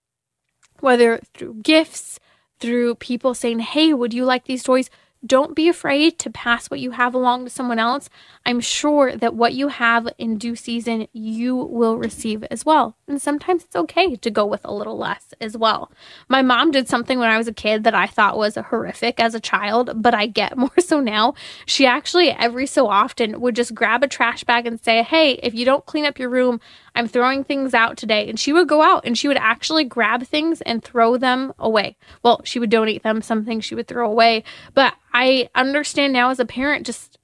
[0.79, 2.19] Whether through gifts,
[2.59, 4.89] through people saying, Hey, would you like these toys?
[5.25, 8.09] Don't be afraid to pass what you have along to someone else.
[8.45, 12.95] I'm sure that what you have in due season, you will receive as well.
[13.05, 15.91] And sometimes it's okay to go with a little less as well.
[16.29, 19.35] My mom did something when I was a kid that I thought was horrific as
[19.35, 21.33] a child, but I get more so now.
[21.65, 25.53] She actually, every so often, would just grab a trash bag and say, Hey, if
[25.53, 26.61] you don't clean up your room,
[26.99, 28.29] I'm throwing things out today.
[28.29, 31.95] And she would go out and she would actually grab things and throw them away.
[32.23, 34.43] Well, she would donate them, some things she would throw away.
[34.73, 37.17] But I understand now as a parent, just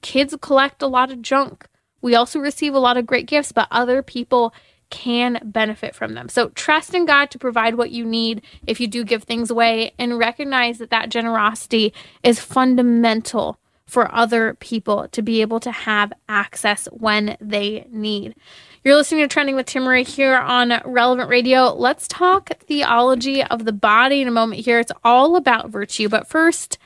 [0.00, 1.66] kids collect a lot of junk.
[2.00, 4.54] We also receive a lot of great gifts, but other people
[4.88, 6.30] can benefit from them.
[6.30, 9.92] So trust in God to provide what you need if you do give things away
[9.98, 16.12] and recognize that that generosity is fundamental for other people to be able to have
[16.28, 18.34] access when they need.
[18.88, 21.74] You're listening to Trending with Timmerie here on Relevant Radio.
[21.74, 24.78] Let's talk theology of the body in a moment here.
[24.78, 26.08] It's all about virtue.
[26.08, 26.78] But first,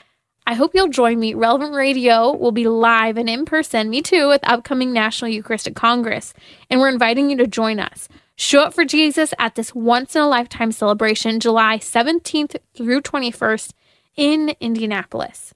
[0.45, 1.35] I hope you'll join me.
[1.35, 5.77] Relevant Radio will be live and in person, me too, at the upcoming National Eucharistic
[5.77, 6.35] Congress.
[6.69, 8.09] And we're inviting you to join us.
[8.35, 13.75] Show up for Jesus at this once in a lifetime celebration, July 17th through 21st
[14.17, 15.55] in Indianapolis.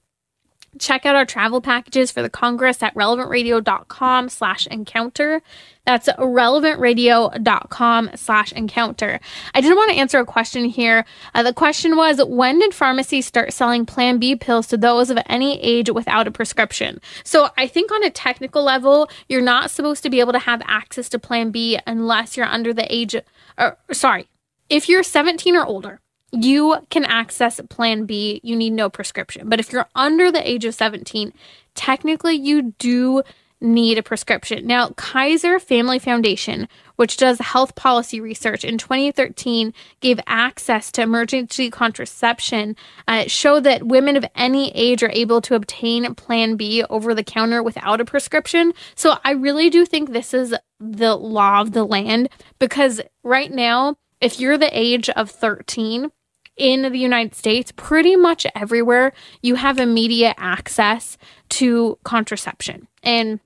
[0.79, 5.41] Check out our travel packages for the Congress at relevantradio.com slash encounter.
[5.85, 9.19] That's relevantradio.com slash encounter.
[9.55, 11.05] I did want to answer a question here.
[11.33, 15.17] Uh, the question was, when did pharmacies start selling Plan B pills to those of
[15.27, 16.99] any age without a prescription?
[17.23, 20.61] So I think on a technical level, you're not supposed to be able to have
[20.65, 23.15] access to Plan B unless you're under the age,
[23.57, 24.27] or sorry,
[24.69, 26.01] if you're 17 or older
[26.31, 28.41] you can access Plan B.
[28.43, 29.49] You need no prescription.
[29.49, 31.33] But if you're under the age of 17,
[31.73, 33.23] technically you do
[33.59, 34.67] need a prescription.
[34.67, 41.71] Now, Kaiser Family Foundation, which does health policy research in 2013, gave access to emergency
[41.71, 42.75] contraception.
[43.07, 47.23] Uh, showed that women of any age are able to obtain Plan B over the
[47.23, 48.73] counter without a prescription.
[48.95, 53.95] So I really do think this is the law of the land because right now,
[54.21, 56.11] if you're the age of 13,
[56.57, 61.17] in the United States, pretty much everywhere, you have immediate access
[61.49, 63.39] to contraception and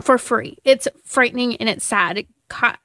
[0.00, 0.58] for free.
[0.64, 2.26] It's frightening and it's sad.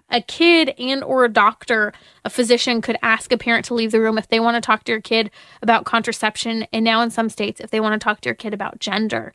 [0.09, 1.93] A kid and or a doctor,
[2.25, 4.83] a physician could ask a parent to leave the room if they want to talk
[4.83, 6.67] to your kid about contraception.
[6.73, 9.33] And now in some states, if they want to talk to your kid about gender.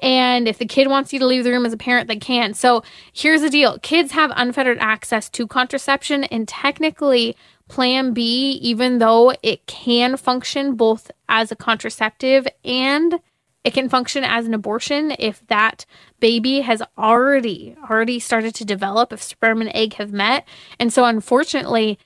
[0.00, 2.54] And if the kid wants you to leave the room as a parent, they can.
[2.54, 2.82] So
[3.12, 7.36] here's the deal kids have unfettered access to contraception, and technically,
[7.68, 13.20] Plan B, even though it can function both as a contraceptive and
[13.64, 15.84] it can function as an abortion if that
[16.20, 20.46] baby has already already started to develop if sperm and egg have met.
[20.78, 21.98] And so unfortunately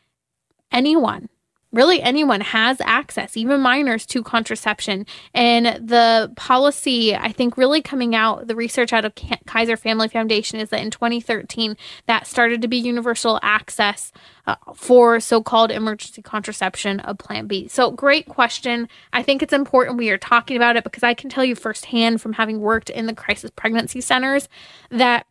[0.72, 1.28] anyone
[1.72, 5.06] really anyone has access, even minors, to contraception.
[5.34, 9.14] And the policy, I think, really coming out, the research out of
[9.46, 14.12] Kaiser Family Foundation is that in 2013, that started to be universal access
[14.46, 17.68] uh, for so called emergency contraception of Plan B.
[17.68, 18.88] So, great question.
[19.12, 22.20] I think it's important we are talking about it because I can tell you firsthand
[22.20, 24.48] from having worked in the crisis pregnancy centers
[24.90, 25.26] that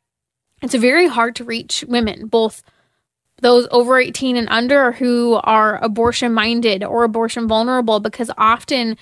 [0.61, 2.63] it's very hard to reach women, both
[3.41, 8.97] those over 18 and under who are abortion minded or abortion vulnerable because often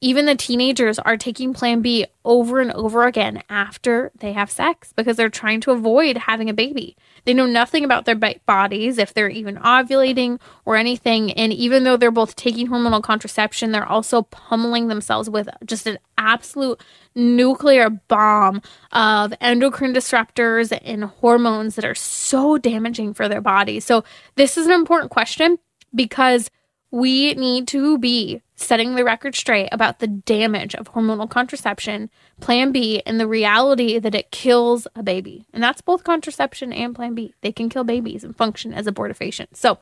[0.00, 4.92] even the teenagers are taking plan B over and over again after they have sex
[4.94, 6.96] because they're trying to avoid having a baby.
[7.24, 11.32] They know nothing about their bodies, if they're even ovulating or anything.
[11.32, 15.98] And even though they're both taking hormonal contraception, they're also pummeling themselves with just an
[16.18, 16.80] absolute
[17.14, 18.60] nuclear bomb
[18.92, 23.84] of endocrine disruptors and hormones that are so damaging for their bodies.
[23.84, 25.58] So, this is an important question
[25.94, 26.50] because
[26.90, 32.08] we need to be setting the record straight about the damage of hormonal contraception,
[32.40, 35.46] Plan B, and the reality that it kills a baby.
[35.52, 37.34] And that's both contraception and Plan B.
[37.40, 39.48] They can kill babies and function as abortifacient.
[39.54, 39.78] So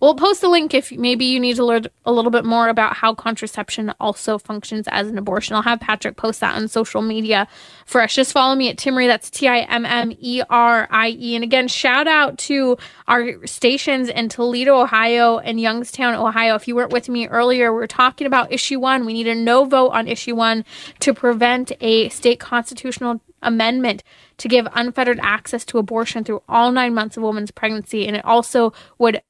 [0.00, 2.96] we'll post a link if maybe you need to learn a little bit more about
[2.96, 5.54] how contraception also functions as an abortion.
[5.54, 7.46] I'll have Patrick post that on social media
[7.86, 8.14] for us.
[8.14, 9.06] Just follow me at Timmerie.
[9.06, 11.34] That's T I M M E R I E.
[11.36, 16.54] And again, shout out to our stations in Toledo, Ohio and Youngstown, Ohio.
[16.56, 19.04] If you weren't with me earlier, we are talking talking about issue one.
[19.04, 20.64] We need a no vote on issue one
[21.00, 24.02] to prevent a state constitutional amendment
[24.38, 28.06] to give unfettered access to abortion through all nine months of a woman's pregnancy.
[28.06, 29.20] And it also would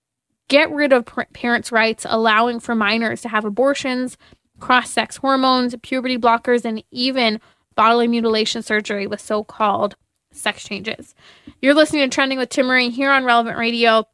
[0.49, 4.17] get rid of parents' rights, allowing for minors to have abortions,
[4.61, 7.41] cross sex hormones, puberty blockers, and even
[7.75, 9.97] bodily mutilation surgery with so called
[10.33, 11.17] sex changes.
[11.61, 14.05] You're listening to Trending with Timmerie here on Relevant Radio.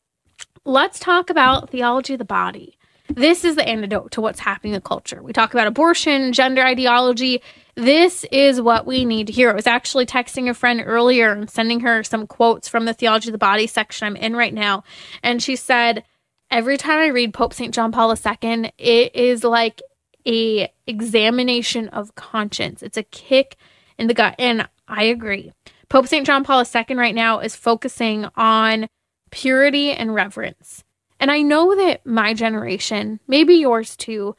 [0.65, 2.79] Let's talk about theology of the body.
[3.09, 5.23] This is the antidote to what's happening in culture.
[5.23, 7.43] We talk about abortion, gender ideology.
[7.75, 9.51] This is what we need to hear.
[9.51, 13.29] I was actually texting a friend earlier and sending her some quotes from the Theology
[13.29, 14.85] of the Body section I'm in right now.
[15.23, 16.05] And she said,
[16.51, 17.75] Every time I read Pope St.
[17.75, 19.83] John Paul II, it is like
[20.27, 22.83] a examination of conscience.
[22.83, 23.57] It's a kick
[23.99, 24.35] in the gut.
[24.39, 25.53] And I agree.
[25.89, 26.27] Pope St.
[26.27, 28.87] John Paul II right now is focusing on
[29.31, 30.85] purity and reverence.
[31.25, 34.37] And I know that my generation, maybe yours too,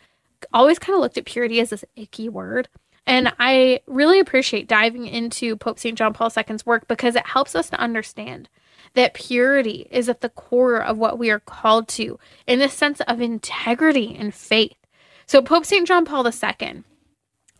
[0.53, 2.69] always kind of looked at purity as this icky word.
[3.07, 5.97] And I really appreciate diving into Pope St.
[5.97, 8.49] John Paul II's work because it helps us to understand
[8.93, 13.01] that purity is at the core of what we are called to in the sense
[13.07, 14.77] of integrity and faith.
[15.25, 15.87] So, Pope St.
[15.87, 16.83] John Paul II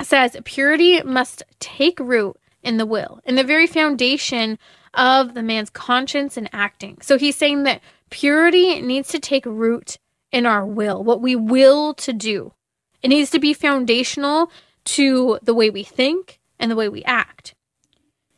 [0.03, 4.59] says purity must take root in the will, in the very foundation
[4.93, 6.99] of the man's conscience and acting.
[7.01, 9.97] So, he's saying that Purity needs to take root
[10.31, 12.53] in our will, what we will to do.
[13.01, 14.51] It needs to be foundational
[14.85, 17.55] to the way we think and the way we act.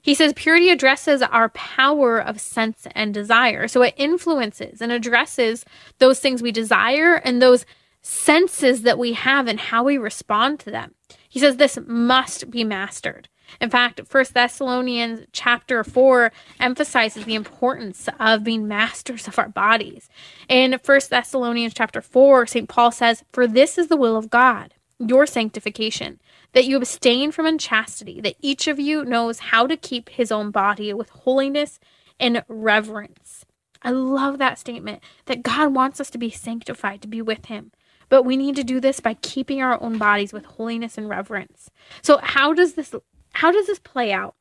[0.01, 3.67] He says purity addresses our power of sense and desire.
[3.67, 5.65] So it influences and addresses
[5.99, 7.65] those things we desire and those
[8.01, 10.95] senses that we have and how we respond to them.
[11.27, 13.27] He says this must be mastered.
[13.59, 20.09] In fact, First Thessalonians chapter 4 emphasizes the importance of being masters of our bodies.
[20.47, 22.69] In First Thessalonians chapter 4, St.
[22.69, 26.19] Paul says, For this is the will of God, your sanctification,
[26.53, 30.51] that you abstain from unchastity, that each of you knows how to keep his own
[30.51, 31.79] body with holiness
[32.19, 33.45] and reverence.
[33.81, 37.71] I love that statement that God wants us to be sanctified, to be with him.
[38.09, 41.69] But we need to do this by keeping our own bodies with holiness and reverence.
[42.01, 42.95] So, how does this
[43.37, 44.35] how does this play out?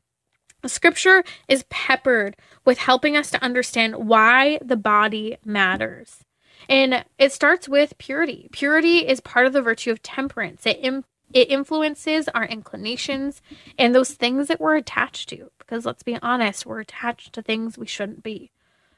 [0.65, 2.35] Scripture is peppered
[2.65, 6.25] with helping us to understand why the body matters.
[6.69, 8.49] And it starts with purity.
[8.53, 10.67] Purity is part of the virtue of temperance.
[10.67, 13.43] It Im- it influences our inclinations
[13.79, 15.51] and those things that we're attached to.
[15.59, 18.51] Because let's be honest, we're attached to things we shouldn't be.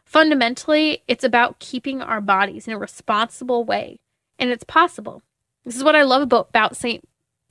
[0.04, 3.98] Fundamentally, it's about keeping our bodies in a responsible way,
[4.38, 5.22] and it's possible.
[5.64, 7.06] This is what I love about, about Saint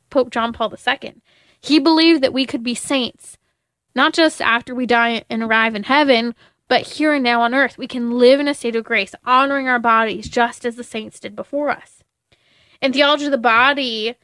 [0.09, 1.21] Pope John Paul II.
[1.59, 3.37] He believed that we could be saints,
[3.95, 6.35] not just after we die and arrive in heaven,
[6.67, 7.77] but here and now on earth.
[7.77, 11.19] We can live in a state of grace, honoring our bodies just as the saints
[11.19, 12.03] did before us.
[12.81, 14.15] In Theology of the Body,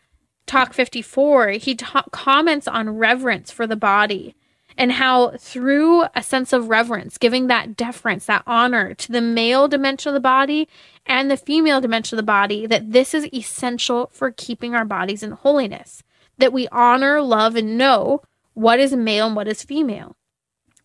[0.45, 4.35] Talk 54, he ta- comments on reverence for the body
[4.77, 9.67] and how through a sense of reverence, giving that deference, that honor to the male
[9.67, 10.67] dimension of the body
[11.05, 15.23] and the female dimension of the body, that this is essential for keeping our bodies
[15.23, 16.03] in holiness
[16.37, 18.21] that we honor, love, and know
[18.53, 20.15] what is male and what is female.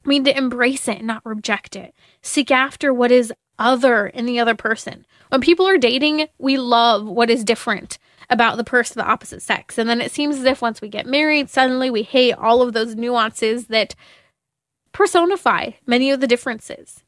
[0.04, 1.94] We need to embrace it and not reject it.
[2.22, 5.04] Seek after what is other in the other person.
[5.28, 7.98] When people are dating, we love what is different
[8.30, 9.78] about the person of the opposite sex.
[9.78, 12.72] And then it seems as if once we get married, suddenly we hate all of
[12.72, 13.94] those nuances that
[14.92, 17.02] personify many of the differences.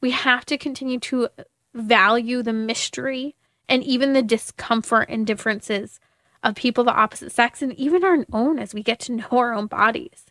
[0.00, 1.28] We have to continue to
[1.74, 3.36] value the mystery
[3.68, 6.00] and even the discomfort and differences
[6.46, 9.26] of people of the opposite sex and even our own as we get to know
[9.32, 10.26] our own bodies.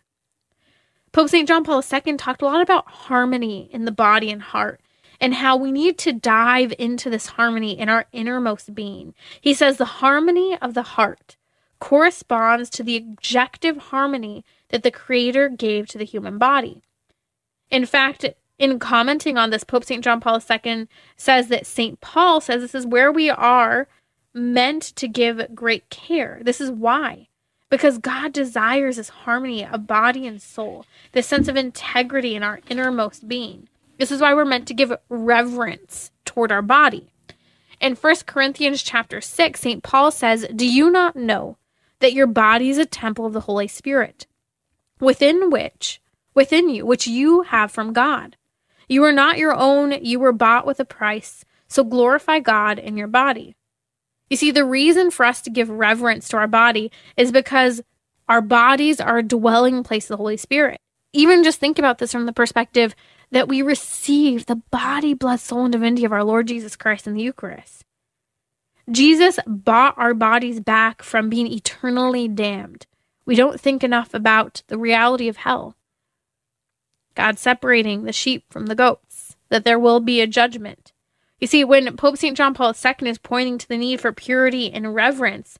[1.11, 1.47] Pope St.
[1.47, 4.79] John Paul II talked a lot about harmony in the body and heart
[5.19, 9.13] and how we need to dive into this harmony in our innermost being.
[9.39, 11.35] He says the harmony of the heart
[11.79, 16.81] corresponds to the objective harmony that the Creator gave to the human body.
[17.69, 18.25] In fact,
[18.57, 20.03] in commenting on this, Pope St.
[20.03, 20.87] John Paul II
[21.17, 21.99] says that St.
[21.99, 23.87] Paul says this is where we are
[24.35, 26.39] meant to give great care.
[26.43, 27.29] This is why.
[27.69, 32.59] Because God desires this harmony of body and soul, this sense of integrity in our
[32.69, 33.67] innermost being.
[33.97, 37.07] This is why we're meant to give reverence toward our body.
[37.81, 39.83] In 1 Corinthians chapter 6, St.
[39.83, 41.57] Paul says, Do you not know
[41.99, 44.27] that your body is a temple of the Holy Spirit,
[44.99, 46.01] within which,
[46.33, 48.37] within you, which you have from God?
[48.87, 52.95] You are not your own, you were bought with a price, so glorify God in
[52.97, 53.55] your body.
[54.29, 57.81] You see, the reason for us to give reverence to our body is because
[58.27, 60.79] our bodies are a dwelling place of the Holy Spirit.
[61.13, 62.95] Even just think about this from the perspective
[63.31, 67.13] that we receive the body, blood, soul, and divinity of our Lord Jesus Christ in
[67.13, 67.83] the Eucharist.
[68.91, 72.85] Jesus bought our bodies back from being eternally damned.
[73.25, 75.75] We don't think enough about the reality of hell.
[77.15, 80.91] God separating the sheep from the goats, that there will be a judgment.
[81.39, 82.37] You see, when Pope St.
[82.37, 85.59] John Paul II is pointing to the need for purity and reverence,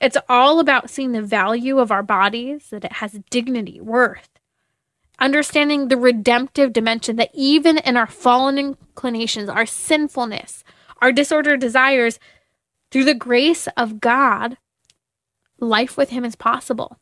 [0.00, 4.28] it's all about seeing the value of our bodies, that it has dignity, worth,
[5.18, 10.64] understanding the redemptive dimension that even in our fallen inclinations, our sinfulness,
[11.00, 12.18] our disordered desires,
[12.90, 14.58] through the grace of God,
[15.58, 16.98] life with Him is possible.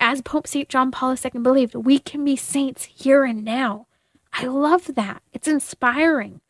[0.00, 0.68] As Pope St.
[0.68, 3.86] John Paul II believed, we can be saints here and now.
[4.32, 5.22] I love that.
[5.32, 6.40] It's inspiring.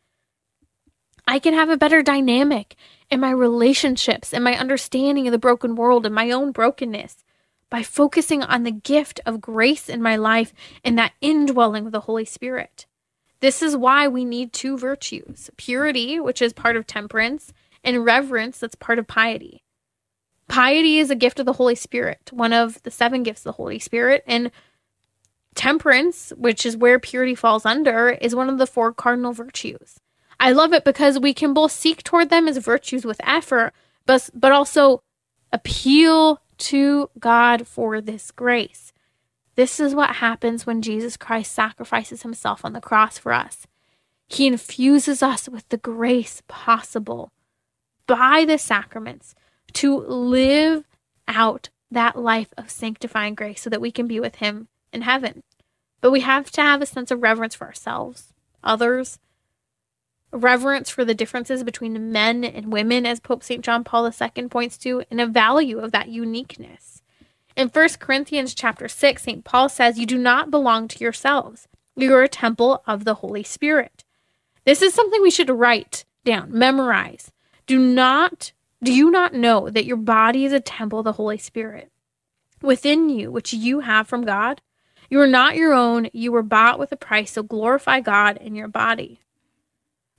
[1.27, 2.75] I can have a better dynamic
[3.11, 7.25] in my relationships and my understanding of the broken world and my own brokenness
[7.69, 10.53] by focusing on the gift of grace in my life
[10.85, 12.85] and that indwelling of the Holy Spirit.
[13.41, 17.53] This is why we need two virtues purity, which is part of temperance,
[17.83, 19.63] and reverence, that's part of piety.
[20.47, 23.51] Piety is a gift of the Holy Spirit, one of the seven gifts of the
[23.53, 24.23] Holy Spirit.
[24.25, 24.49] And
[25.55, 29.99] temperance, which is where purity falls under, is one of the four cardinal virtues.
[30.39, 33.73] I love it because we can both seek toward them as virtues with effort,
[34.05, 35.01] but, but also
[35.51, 38.93] appeal to God for this grace.
[39.55, 43.65] This is what happens when Jesus Christ sacrifices himself on the cross for us.
[44.27, 47.31] He infuses us with the grace possible
[48.05, 49.33] by the sacraments
[49.73, 50.85] to live
[51.27, 55.43] out that life of sanctifying grace so that we can be with him in heaven.
[56.01, 58.33] But we have to have a sense of reverence for ourselves,
[58.63, 59.19] others,
[60.37, 63.63] reverence for the differences between men and women, as Pope St.
[63.63, 67.01] John Paul II points to, and a value of that uniqueness.
[67.55, 69.43] In 1 Corinthians chapter 6, St.
[69.43, 71.67] Paul says, You do not belong to yourselves.
[71.95, 74.03] You are a temple of the Holy Spirit.
[74.65, 77.31] This is something we should write down, memorize.
[77.65, 78.51] Do not
[78.83, 81.91] do you not know that your body is a temple of the Holy Spirit
[82.61, 84.61] within you, which you have from God?
[85.09, 88.55] You are not your own, you were bought with a price, so glorify God in
[88.55, 89.21] your body.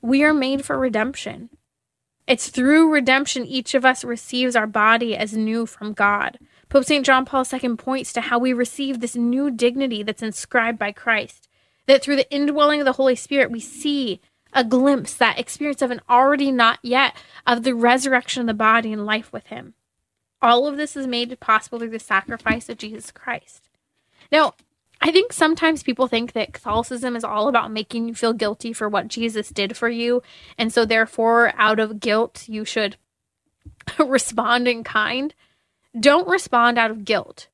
[0.01, 1.51] We are made for redemption.
[2.27, 6.39] It's through redemption each of us receives our body as new from God.
[6.69, 7.05] Pope St.
[7.05, 11.49] John Paul II points to how we receive this new dignity that's inscribed by Christ.
[11.87, 14.21] That through the indwelling of the Holy Spirit, we see
[14.53, 18.93] a glimpse, that experience of an already not yet, of the resurrection of the body
[18.93, 19.75] and life with Him.
[20.43, 23.69] All of this is made possible through the sacrifice of Jesus Christ.
[24.31, 24.55] Now,
[25.01, 28.89] I think sometimes people think that Catholicism is all about making you feel guilty for
[28.89, 30.23] what Jesus did for you.
[30.57, 32.97] And so, therefore, out of guilt, you should
[33.99, 35.35] respond in kind.
[35.99, 37.49] Don't respond out of guilt.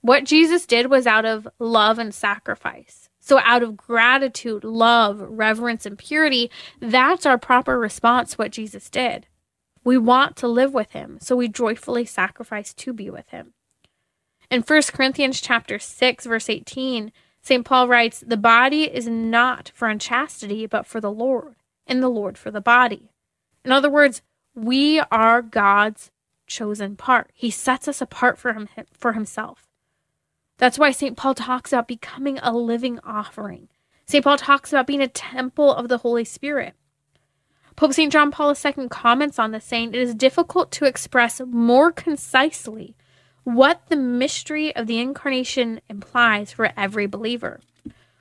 [0.00, 3.08] What Jesus did was out of love and sacrifice.
[3.20, 6.50] So, out of gratitude, love, reverence, and purity,
[6.80, 9.26] that's our proper response what Jesus did.
[9.84, 13.52] We want to live with him, so we joyfully sacrifice to be with him.
[14.50, 17.64] In 1 Corinthians chapter 6 verse 18, St.
[17.64, 22.38] Paul writes, "The body is not for unchastity, but for the Lord, and the Lord
[22.38, 23.10] for the body."
[23.64, 24.22] In other words,
[24.54, 26.10] we are God's
[26.46, 27.30] chosen part.
[27.34, 29.68] He sets us apart for him for himself.
[30.58, 31.16] That's why St.
[31.16, 33.68] Paul talks about becoming a living offering.
[34.06, 34.24] St.
[34.24, 36.74] Paul talks about being a temple of the Holy Spirit.
[37.74, 38.10] Pope St.
[38.10, 42.96] John Paul II comments on this, saying, It is difficult to express more concisely
[43.46, 47.60] what the mystery of the incarnation implies for every believer.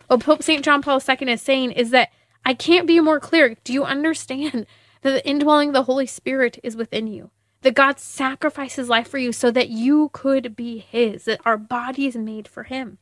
[0.05, 0.63] What Pope St.
[0.63, 2.11] John Paul II is saying is that
[2.45, 3.57] I can't be more clear.
[3.63, 4.67] Do you understand
[5.01, 7.31] that the indwelling of the Holy Spirit is within you?
[7.63, 11.57] That God sacrificed his life for you so that you could be his, that our
[11.57, 12.99] body is made for him.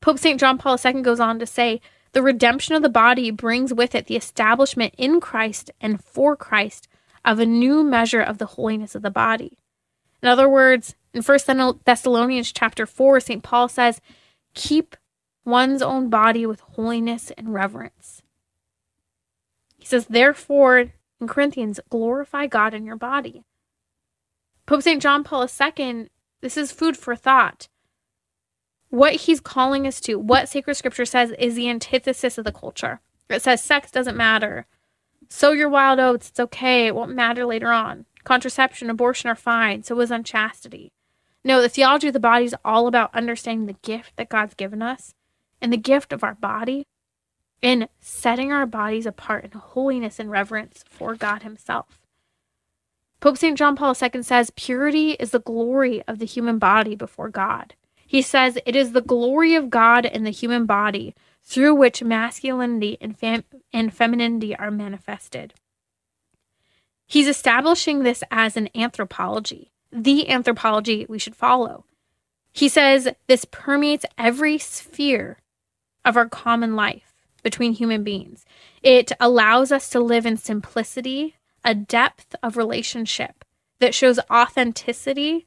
[0.00, 0.40] Pope St.
[0.40, 4.08] John Paul II goes on to say, the redemption of the body brings with it
[4.08, 6.88] the establishment in Christ and for Christ
[7.24, 9.58] of a new measure of the holiness of the body.
[10.20, 13.42] In other words, in 1 Thessalonians chapter 4, St.
[13.42, 14.00] Paul says,
[14.54, 14.96] keep
[15.44, 18.22] one's own body with holiness and reverence.
[19.78, 23.44] He says, therefore, in Corinthians, glorify God in your body.
[24.66, 25.00] Pope St.
[25.00, 26.08] John Paul II,
[26.40, 27.68] this is food for thought.
[28.88, 33.00] What he's calling us to, what sacred scripture says, is the antithesis of the culture.
[33.28, 34.66] It says sex doesn't matter.
[35.28, 36.30] Sow your wild oats.
[36.30, 36.86] It's okay.
[36.86, 38.06] It won't matter later on.
[38.24, 39.82] Contraception, abortion are fine.
[39.82, 40.92] So is unchastity.
[41.44, 44.80] No, the theology of the body is all about understanding the gift that God's given
[44.80, 45.14] us
[45.60, 46.86] and the gift of our body
[47.60, 51.98] in setting our bodies apart in holiness and reverence for God Himself.
[53.20, 53.56] Pope St.
[53.56, 57.74] John Paul II says purity is the glory of the human body before God.
[58.06, 62.98] He says it is the glory of God in the human body through which masculinity
[63.00, 65.54] and, fem- and femininity are manifested.
[67.06, 71.84] He's establishing this as an anthropology, the anthropology we should follow.
[72.52, 75.38] He says this permeates every sphere
[76.04, 78.44] of our common life between human beings.
[78.82, 83.44] It allows us to live in simplicity, a depth of relationship
[83.78, 85.46] that shows authenticity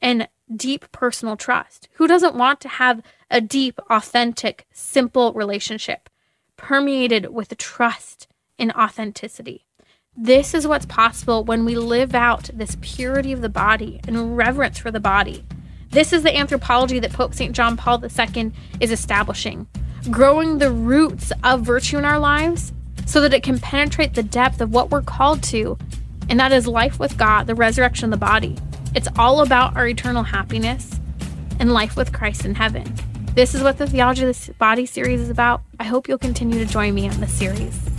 [0.00, 1.88] and deep personal trust.
[1.94, 6.08] Who doesn't want to have a deep, authentic, simple relationship
[6.56, 8.28] permeated with trust
[8.58, 9.65] and authenticity?
[10.18, 14.78] This is what's possible when we live out this purity of the body and reverence
[14.78, 15.44] for the body.
[15.90, 17.54] This is the anthropology that Pope St.
[17.54, 19.66] John Paul II is establishing,
[20.10, 22.72] growing the roots of virtue in our lives
[23.04, 25.76] so that it can penetrate the depth of what we're called to,
[26.30, 28.56] and that is life with God, the resurrection of the body.
[28.94, 30.98] It's all about our eternal happiness
[31.60, 32.90] and life with Christ in heaven.
[33.34, 35.60] This is what the Theology of the Body series is about.
[35.78, 37.95] I hope you'll continue to join me on this series.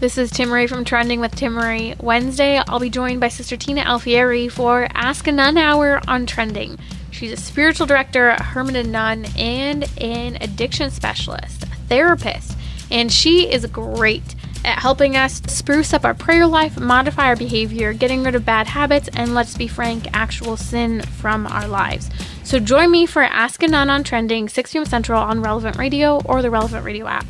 [0.00, 2.02] This is Timmerie from Trending with Timmerie.
[2.02, 6.78] Wednesday, I'll be joined by Sister Tina Alfieri for Ask a Nun Hour on Trending.
[7.10, 12.56] She's a spiritual director, a hermit nun, and an addiction specialist, a therapist
[12.90, 14.34] and she is great
[14.64, 18.66] at helping us spruce up our prayer life, modify our behavior, getting rid of bad
[18.66, 22.10] habits, and let's be frank, actual sin from our lives.
[22.44, 24.84] So join me for Ask a Nun on Trending, 6 p.m.
[24.84, 27.24] Central on Relevant Radio or the Relevant Radio app.